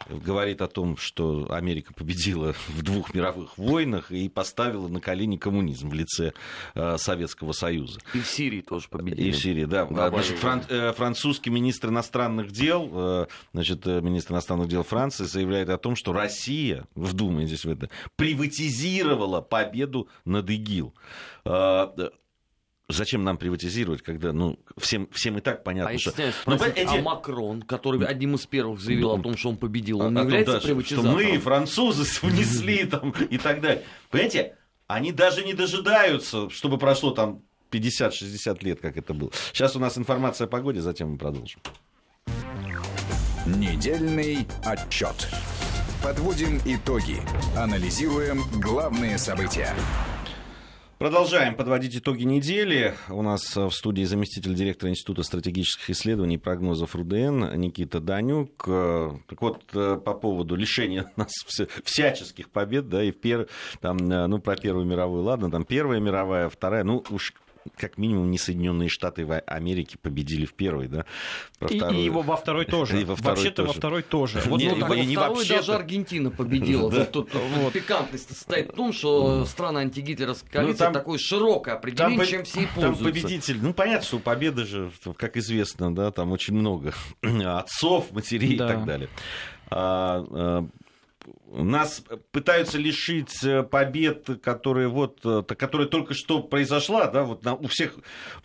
[0.09, 5.89] говорит о том, что Америка победила в двух мировых войнах и поставила на колени коммунизм
[5.89, 6.33] в лице
[6.75, 7.99] э, Советского Союза.
[8.13, 9.27] И в Сирии тоже победили.
[9.27, 9.85] И в Сирии, да.
[9.87, 15.77] Значит, фран, э, французский министр иностранных дел, э, значит, министр иностранных дел Франции заявляет о
[15.77, 20.93] том, что Россия, вдумайтесь в это, приватизировала победу над ИГИЛ.
[21.45, 22.09] Э,
[22.91, 26.13] зачем нам приватизировать, когда ну, всем, всем и так понятно, а что...
[26.45, 26.99] Но, ну, эти...
[26.99, 30.21] А Макрон, который одним из первых заявил ну, о том, что он победил, он не
[30.21, 31.19] является да, приватизатором?
[31.19, 33.83] Что мы, французы, внесли там и так далее.
[34.09, 34.55] Понимаете,
[34.87, 39.31] они даже не дожидаются, чтобы прошло там 50-60 лет, как это было.
[39.53, 41.61] Сейчас у нас информация о погоде, затем мы продолжим.
[43.45, 45.29] Недельный отчет.
[46.03, 47.17] Подводим итоги.
[47.55, 49.73] Анализируем главные события.
[51.01, 52.93] Продолжаем подводить итоги недели.
[53.09, 58.65] У нас в студии заместитель директора Института стратегических исследований и прогнозов РУДН Никита Данюк.
[59.27, 61.31] Так вот, по поводу лишения нас
[61.85, 63.47] всяческих побед, да, и пер...
[63.79, 67.33] там, ну, про Первую мировую, ладно, там Первая мировая, Вторая, ну, уж
[67.77, 71.05] как минимум не Соединенные Штаты Америки победили в первой, да?
[71.69, 72.91] и, и его во второй тоже.
[73.01, 73.67] И во второй Вообще-то тоже.
[73.67, 74.41] во второй тоже.
[74.45, 76.91] Вот, Нет, ну, во не второй даже Аргентина победила.
[76.91, 77.05] да.
[77.05, 77.73] Тут, тут вот.
[77.73, 82.43] пикантность состоит в том, что страна антигитлеровской ну, коалиции ну, такое широкое определение, там, чем
[82.43, 83.03] все и пользуются.
[83.03, 88.57] Там победитель, ну понятно, что победы же, как известно, да, там очень много отцов, матерей
[88.57, 88.65] да.
[88.65, 89.09] и так далее.
[89.69, 90.67] А, а,
[91.51, 97.55] нас пытаются лишить э, побед, которые вот, э, которая только что произошла, да, вот на,
[97.55, 97.95] у всех,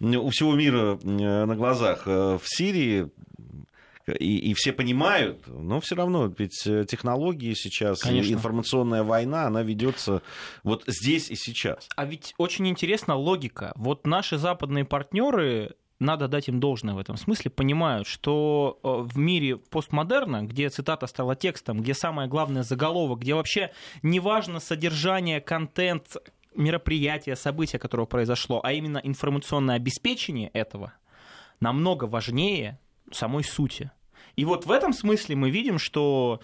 [0.00, 3.10] у всего мира э, на глазах в Сирии,
[4.06, 8.34] и, и все понимают, но все равно, ведь технологии сейчас, Конечно.
[8.34, 10.22] информационная война, она ведется
[10.62, 11.88] вот здесь и сейчас.
[11.96, 13.72] А ведь очень интересна логика.
[13.74, 19.16] Вот наши западные партнеры надо дать им должное в этом смысле, понимают, что э, в
[19.16, 23.70] мире постмодерна, где цитата стала текстом, где самое главное заголовок, где вообще
[24.02, 26.16] неважно содержание, контент,
[26.54, 30.94] мероприятия, события, которое произошло, а именно информационное обеспечение этого,
[31.60, 32.78] намного важнее
[33.12, 33.90] самой сути.
[34.36, 36.40] И вот в этом смысле мы видим, что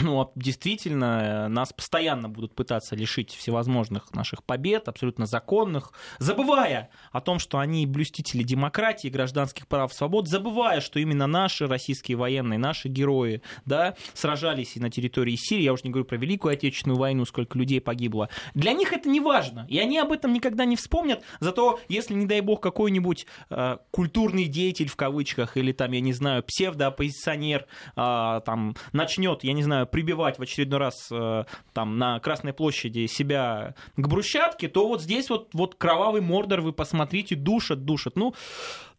[0.00, 7.20] ну, а действительно, нас постоянно будут пытаться лишить всевозможных наших побед, абсолютно законных, забывая о
[7.20, 12.88] том, что они блюстители демократии, гражданских прав, свобод, забывая, что именно наши российские военные, наши
[12.88, 17.24] герои, да, сражались и на территории Сирии, я уже не говорю про Великую Отечественную войну,
[17.24, 18.28] сколько людей погибло.
[18.54, 22.26] Для них это не важно, и они об этом никогда не вспомнят, зато если, не
[22.26, 27.66] дай бог, какой-нибудь э, культурный деятель, в кавычках, или там, я не знаю, псевдооппозиционер
[27.96, 33.06] э, там начнет, я не знаю, прибивать в очередной раз э, там на Красной площади
[33.06, 38.16] себя к брусчатке, то вот здесь вот, вот кровавый мордор, вы посмотрите, душат, душат.
[38.16, 38.34] Ну,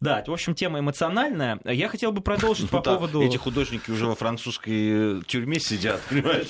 [0.02, 1.60] да, в общем, тема эмоциональная.
[1.64, 3.22] Я хотел бы продолжить по поводу...
[3.22, 6.48] Эти художники уже во французской э, тюрьме сидят, понимаешь,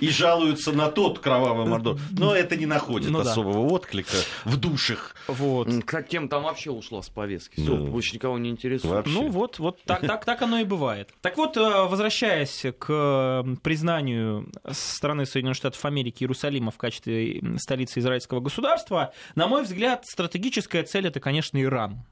[0.00, 1.98] и жалуются на тот кровавый мордор.
[2.10, 5.14] Но это не находит ну особого отклика в душах.
[5.28, 5.68] Вот.
[5.84, 7.60] Как тем там вообще ушла с повестки.
[7.60, 9.06] Все, больше никого не интересует.
[9.06, 11.10] Ну вот, вот так, так, так оно и бывает.
[11.20, 18.40] Так вот, э, возвращаясь к признанию страны Соединенных Штатов Америки Иерусалима в качестве столицы израильского
[18.40, 22.02] государства, на мой взгляд, стратегическая цель это, конечно, Иран.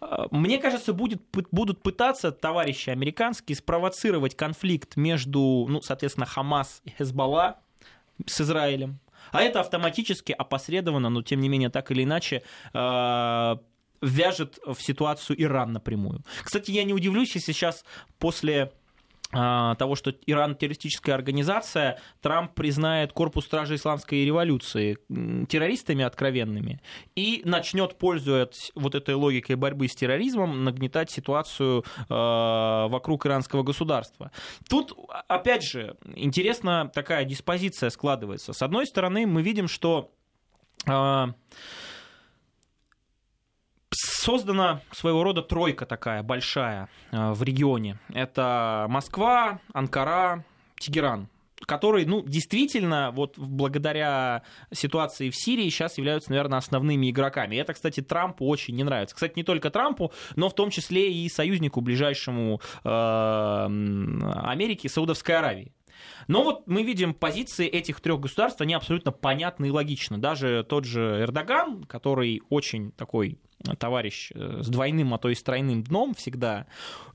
[0.00, 1.20] Э, мне кажется, будет,
[1.52, 7.58] будут пытаться товарищи американские спровоцировать конфликт между, ну, соответственно, Хамас и Хезбалла
[8.24, 8.98] с Израилем.
[9.30, 13.56] А это автоматически, опосредованно, но тем не менее так или иначе, э,
[14.00, 16.22] вяжет в ситуацию Иран напрямую.
[16.42, 17.84] Кстати, я не удивлюсь, если сейчас
[18.18, 18.72] после а,
[19.30, 24.96] того, что Иран террористическая организация, Трамп признает корпус стражи исламской революции
[25.46, 26.80] террористами откровенными
[27.14, 34.30] и начнет, пользуясь вот этой логикой борьбы с терроризмом, нагнетать ситуацию э, вокруг иранского государства.
[34.68, 34.96] Тут,
[35.28, 38.54] опять же, интересно такая диспозиция складывается.
[38.54, 40.10] С одной стороны, мы видим, что
[40.86, 41.26] э,
[43.90, 47.98] создана своего рода тройка такая большая э, в регионе.
[48.12, 50.44] Это Москва, Анкара,
[50.78, 51.28] Тегеран
[51.66, 57.56] которые, ну, действительно, вот благодаря ситуации в Сирии сейчас являются, наверное, основными игроками.
[57.56, 59.14] И это, кстати, Трампу очень не нравится.
[59.14, 65.72] Кстати, не только Трампу, но в том числе и союзнику ближайшему э, Америки, Саудовской Аравии.
[66.28, 70.18] Но вот мы видим позиции этих трех государств, они абсолютно понятны и логичны.
[70.18, 73.38] Даже тот же Эрдоган, который очень такой
[73.78, 76.66] товарищ э, с двойным, а то и с тройным дном всегда,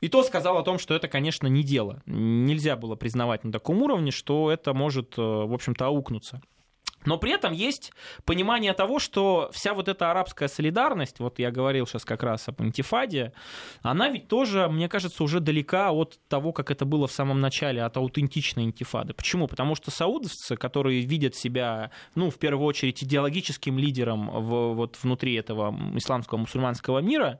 [0.01, 2.01] и то сказал о том, что это, конечно, не дело.
[2.05, 6.41] Нельзя было признавать на таком уровне, что это может, э, в общем-то, аукнуться.
[7.05, 7.91] Но при этом есть
[8.25, 12.61] понимание того, что вся вот эта арабская солидарность, вот я говорил сейчас как раз об
[12.61, 13.33] антифаде,
[13.81, 17.83] она ведь тоже, мне кажется, уже далека от того, как это было в самом начале,
[17.83, 19.13] от аутентичной антифады.
[19.13, 19.47] Почему?
[19.47, 25.35] Потому что саудовцы, которые видят себя, ну, в первую очередь, идеологическим лидером в, вот внутри
[25.35, 27.39] этого исламского мусульманского мира,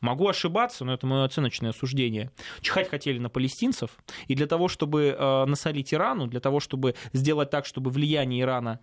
[0.00, 2.30] Могу ошибаться, но это мое оценочное суждение.
[2.60, 3.90] Чихать хотели на палестинцев,
[4.26, 8.80] и для того, чтобы э, насолить Ирану, для того, чтобы сделать так, чтобы влияние Ирана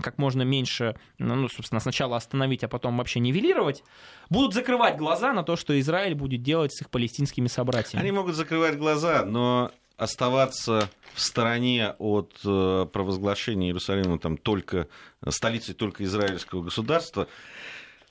[0.00, 3.84] как можно меньше, ну, собственно, сначала остановить, а потом вообще нивелировать,
[4.30, 8.02] будут закрывать глаза на то, что Израиль будет делать с их палестинскими собратьями.
[8.02, 14.88] Они могут закрывать глаза, но оставаться в стороне от э, провозглашения Иерусалима там только
[15.26, 17.28] столицей только израильского государства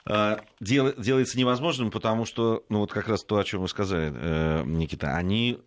[0.06, 4.62] Э, делается невозможным, потому что, ну вот как раз то, о чем вы сказали, э,
[4.64, 5.58] Никита, они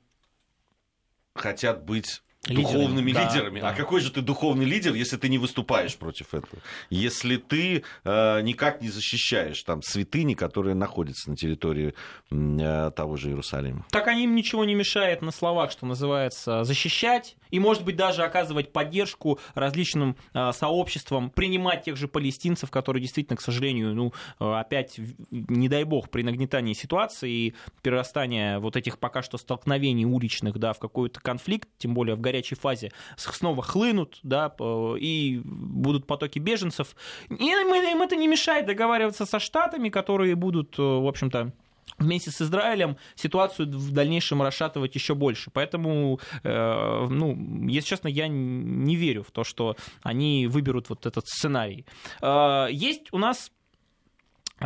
[1.36, 3.60] хотят быть духовными да, лидерами.
[3.60, 3.70] Да.
[3.70, 6.62] А какой же ты духовный лидер, если ты не выступаешь против этого?
[6.90, 11.94] Если ты э, никак не защищаешь там святыни, которые находятся на территории
[12.32, 13.86] э, того же Иерусалима?
[13.92, 18.24] Так они им ничего не мешает на словах, что называется, защищать и, может быть, даже
[18.24, 24.46] оказывать поддержку различным э, сообществам, принимать тех же палестинцев, которые действительно, к сожалению, ну, э,
[24.46, 25.00] опять,
[25.32, 30.74] не дай бог, при нагнетании ситуации и перерастания вот этих пока что столкновений уличных, да,
[30.74, 34.54] в какой-то конфликт, тем более в горячей фазе снова хлынут, да,
[35.00, 36.96] и будут потоки беженцев.
[37.30, 41.52] И им это не мешает договариваться со Штатами, которые будут, э, в общем-то,
[42.00, 45.52] вместе с Израилем ситуацию в дальнейшем расшатывать еще больше.
[45.52, 51.28] Поэтому, э, ну, если честно, я не верю в то, что они выберут вот этот
[51.28, 51.86] сценарий.
[52.22, 53.52] Э, есть у нас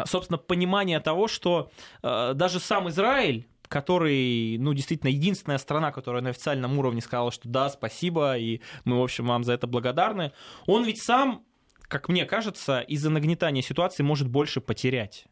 [0.06, 1.70] собственно, понимание того, что
[2.02, 7.50] э, даже сам Израиль который, ну, действительно, единственная страна, которая на официальном уровне сказала, что
[7.50, 10.32] да, спасибо, и мы, в общем, вам за это благодарны,
[10.68, 11.44] он ведь сам,
[11.88, 15.26] как мне кажется, из-за нагнетания ситуации может больше потерять.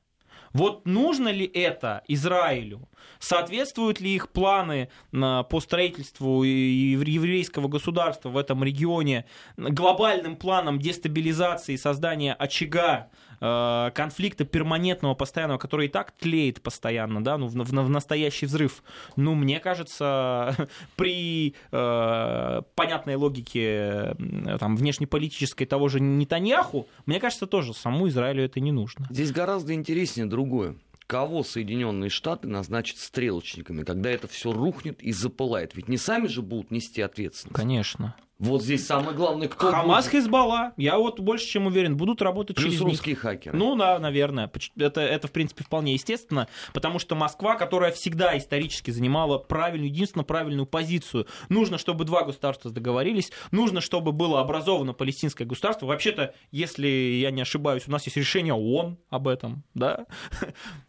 [0.54, 2.88] Вот нужно ли это Израилю?
[3.20, 9.26] Соответствуют ли их планы по строительству еврейского государства в этом регионе
[9.58, 13.10] глобальным планам дестабилизации и создания очага
[13.42, 18.46] Э, конфликта перманентного, постоянного, который и так тлеет постоянно, да, ну, в, в, в настоящий
[18.46, 18.84] взрыв,
[19.16, 20.56] ну, мне кажется,
[20.96, 24.16] при э, понятной логике
[24.60, 29.08] там, внешнеполитической того же Нетаньяху, мне кажется, тоже саму Израилю это не нужно.
[29.10, 30.76] Здесь гораздо интереснее другое
[31.08, 35.76] кого Соединенные Штаты назначат стрелочниками, когда это все рухнет и запылает.
[35.76, 37.54] Ведь не сами же будут нести ответственность.
[37.54, 38.16] Конечно.
[38.42, 40.24] Вот здесь самое главное, кто Хамас, будет...
[40.24, 43.22] Хизбалла, я вот больше чем уверен, будут работать Плюс через русские них.
[43.22, 43.56] хакеры.
[43.56, 44.52] Ну да, наверное.
[44.78, 50.24] Это, это, в принципе, вполне естественно, потому что Москва, которая всегда исторически занимала правильную, единственно
[50.24, 55.86] правильную позицию, нужно, чтобы два государства договорились, нужно, чтобы было образовано палестинское государство.
[55.86, 60.08] Вообще-то, если я не ошибаюсь, у нас есть решение ООН об этом, да?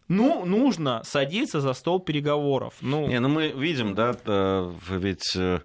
[0.09, 2.75] Ну, нужно садиться за стол переговоров.
[2.81, 4.15] Ну, не, ну мы видим, да,
[4.89, 5.61] ведь э,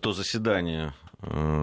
[0.00, 1.01] то заседание Э,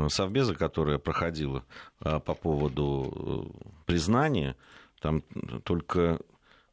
[0.09, 1.65] Совбеза, которая проходила
[2.01, 4.55] э, по поводу э, признания,
[5.01, 5.23] там
[5.63, 6.19] только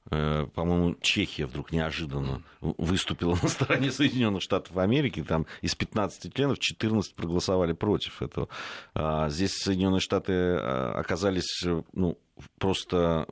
[0.09, 5.25] по-моему, Чехия вдруг неожиданно выступила на стороне Соединенных Штатов Америки.
[5.25, 8.49] Там из 15 членов 14 проголосовали против этого.
[8.95, 12.17] А здесь Соединенные Штаты оказались ну,
[12.57, 13.27] просто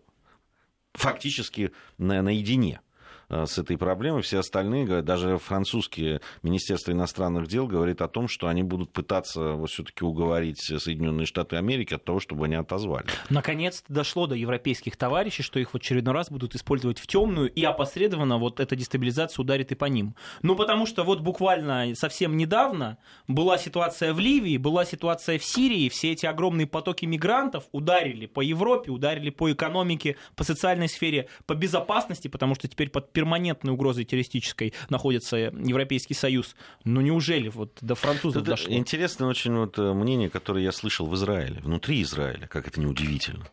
[0.95, 2.94] фактически наедине Э,
[3.29, 4.23] с этой проблемой.
[4.23, 9.71] Все остальные, даже французские Министерство иностранных дел говорит о том, что они будут пытаться вот
[9.71, 13.07] все-таки уговорить Соединенные Штаты Америки от того, чтобы они отозвали.
[13.31, 17.63] Наконец-то дошло до европейских товарищей, что их в очередной раз будут использовать в темную, и
[17.65, 20.15] опосредованно вот эта дестабилизация ударит и по ним.
[20.43, 22.99] Ну, потому что вот буквально совсем недавно
[23.29, 28.41] была ситуация в Ливии, была ситуация в Сирии, все эти огромные потоки мигрантов ударили по
[28.41, 34.05] Европе, ударили по экономике, по социальной сфере, по безопасности, потому что теперь под перманентной угрозой
[34.05, 36.55] террористической находится Европейский Союз.
[36.85, 38.75] Но неужели вот до французов это дошло?
[38.75, 43.47] Интересное очень вот э, мнение, которое я слышал в Израиле, внутри Израиля, как это неудивительно.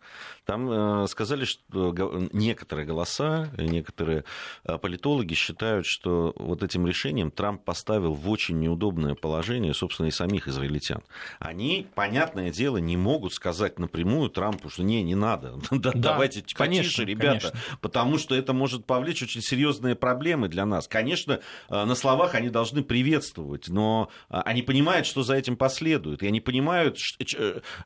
[0.52, 1.96] Там э, сказали, что
[2.34, 4.26] некоторые голоса, некоторые
[4.66, 10.12] э, политологи считают, что вот этим решением Трамп поставил в очень неудобное положение, собственно, и
[10.12, 11.04] самих израильтян.
[11.40, 17.04] Они, понятное дело, не могут сказать напрямую Трампу, что не, не надо, да, давайте конечно,
[17.04, 17.78] ребята, конечно.
[17.80, 20.86] потому что это может повлечь очень серьезные проблемы для нас.
[20.86, 21.40] Конечно,
[21.70, 26.42] э, на словах они должны приветствовать, но они понимают, что за этим последует, и они
[26.42, 26.98] понимают,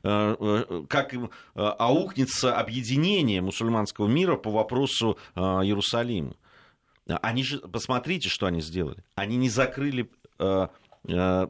[0.02, 6.34] как им аукнется объединение мусульманского мира по вопросу а, Иерусалима.
[7.06, 9.04] Они же, посмотрите, что они сделали.
[9.14, 10.70] Они не закрыли а,
[11.08, 11.48] а,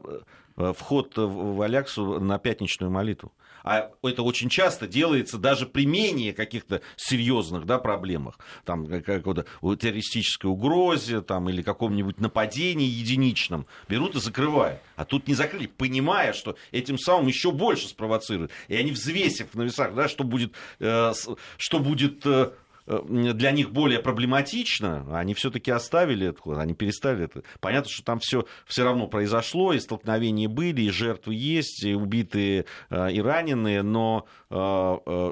[0.55, 3.31] вход в Аляксу на пятничную молитву.
[3.63, 8.39] А это очень часто делается даже при менее каких-то серьезных да, проблемах.
[8.65, 9.45] Там какой-то
[9.77, 13.67] террористической угрозе там, или каком-нибудь нападении единичном.
[13.87, 14.79] Берут и закрывают.
[14.95, 18.51] А тут не закрыли, понимая, что этим самым еще больше спровоцируют.
[18.67, 21.13] И они взвесив на весах, да, что будет, э,
[21.57, 22.51] что будет э,
[22.87, 27.43] для них более проблематично, они все-таки оставили это, они перестали это.
[27.59, 32.65] Понятно, что там все все равно произошло, и столкновения были, и жертвы есть, и убитые,
[32.89, 35.31] э, и раненые, но э,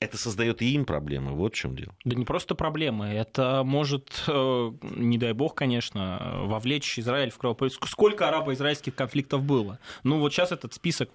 [0.00, 1.32] это создает и им проблемы.
[1.32, 1.94] Вот в чем дело.
[2.04, 3.06] Да не просто проблемы.
[3.06, 7.80] Это может, не дай бог, конечно, вовлечь Израиль в кровопролитие.
[7.86, 9.78] Сколько арабо-израильских конфликтов было?
[10.02, 11.10] Ну, вот сейчас этот список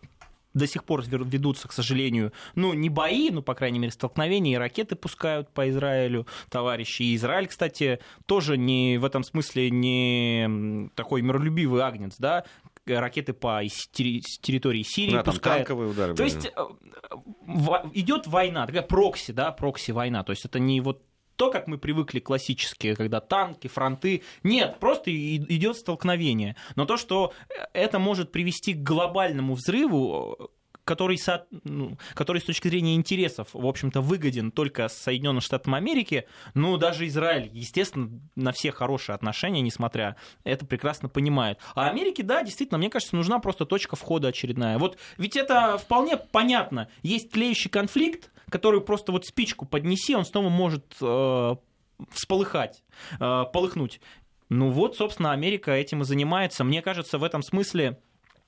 [0.55, 4.57] до сих пор ведутся, к сожалению, ну, не бои, ну, по крайней мере, столкновения, и
[4.57, 7.03] ракеты пускают по Израилю товарищи.
[7.03, 12.45] И Израиль, кстати, тоже не в этом смысле не такой миролюбивый агнец, да,
[12.87, 15.67] ракеты по территории Сирии да, пускает.
[15.67, 16.51] Там удары То есть
[17.93, 20.23] идет война, такая прокси, да, прокси-война.
[20.23, 21.03] То есть это не вот
[21.35, 24.23] то, как мы привыкли классические, когда танки, фронты.
[24.43, 26.55] Нет, просто идет столкновение.
[26.75, 27.33] Но то, что
[27.73, 30.51] это может привести к глобальному взрыву,
[30.85, 36.27] который, со, ну, который с точки зрения интересов, в общем-то, выгоден только Соединенным Штатам Америки,
[36.53, 41.59] ну, даже Израиль, естественно, на все хорошие отношения, несмотря, это прекрасно понимает.
[41.73, 44.77] А Америке, да, действительно, мне кажется, нужна просто точка входа очередная.
[44.77, 46.87] Вот ведь это вполне понятно.
[47.01, 51.55] Есть тлеющий конфликт, который просто вот спичку поднеси, он снова может э,
[52.11, 52.83] всполыхать,
[53.19, 53.99] э, полыхнуть.
[54.49, 56.63] Ну вот, собственно, Америка этим и занимается.
[56.63, 57.99] Мне кажется, в этом смысле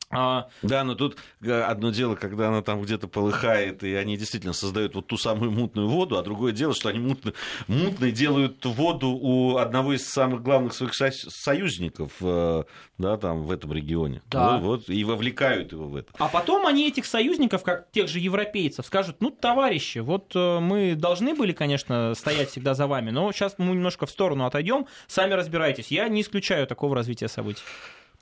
[0.10, 0.48] а...
[0.62, 4.96] Да, но тут э, одно дело, когда она там где-то полыхает, и они действительно создают
[4.96, 7.34] вот ту самую мутную воду, а другое дело, что они мутно,
[7.68, 12.64] мутной делают воду у одного из самых главных своих союзников э,
[12.98, 14.22] да, там, в этом регионе.
[14.30, 14.58] Да.
[14.58, 16.10] Вот, вот, и вовлекают его в это.
[16.18, 20.96] А потом они этих союзников, как тех же европейцев, скажут, ну, товарищи, вот э, мы
[20.96, 25.34] должны были, конечно, стоять всегда за вами, но сейчас мы немножко в сторону отойдем, сами
[25.34, 25.92] разбирайтесь.
[25.92, 27.64] Я не исключаю такого развития событий.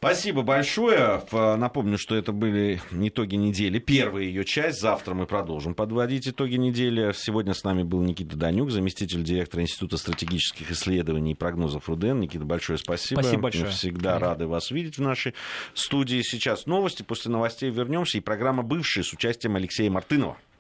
[0.05, 1.23] Спасибо большое.
[1.31, 3.79] Напомню, что это были итоги недели.
[3.79, 4.79] Первая ее часть.
[4.79, 7.11] Завтра мы продолжим подводить итоги недели.
[7.15, 12.19] Сегодня с нами был Никита Данюк, заместитель директора Института стратегических исследований и прогнозов РУДН.
[12.19, 13.21] Никита, большое спасибо.
[13.21, 13.65] Спасибо большое.
[13.65, 15.33] Мы всегда рады вас видеть в нашей
[15.73, 16.21] студии.
[16.21, 17.01] Сейчас новости.
[17.01, 18.19] После новостей вернемся.
[18.19, 20.37] И программа «Бывшие» с участием Алексея Мартынова.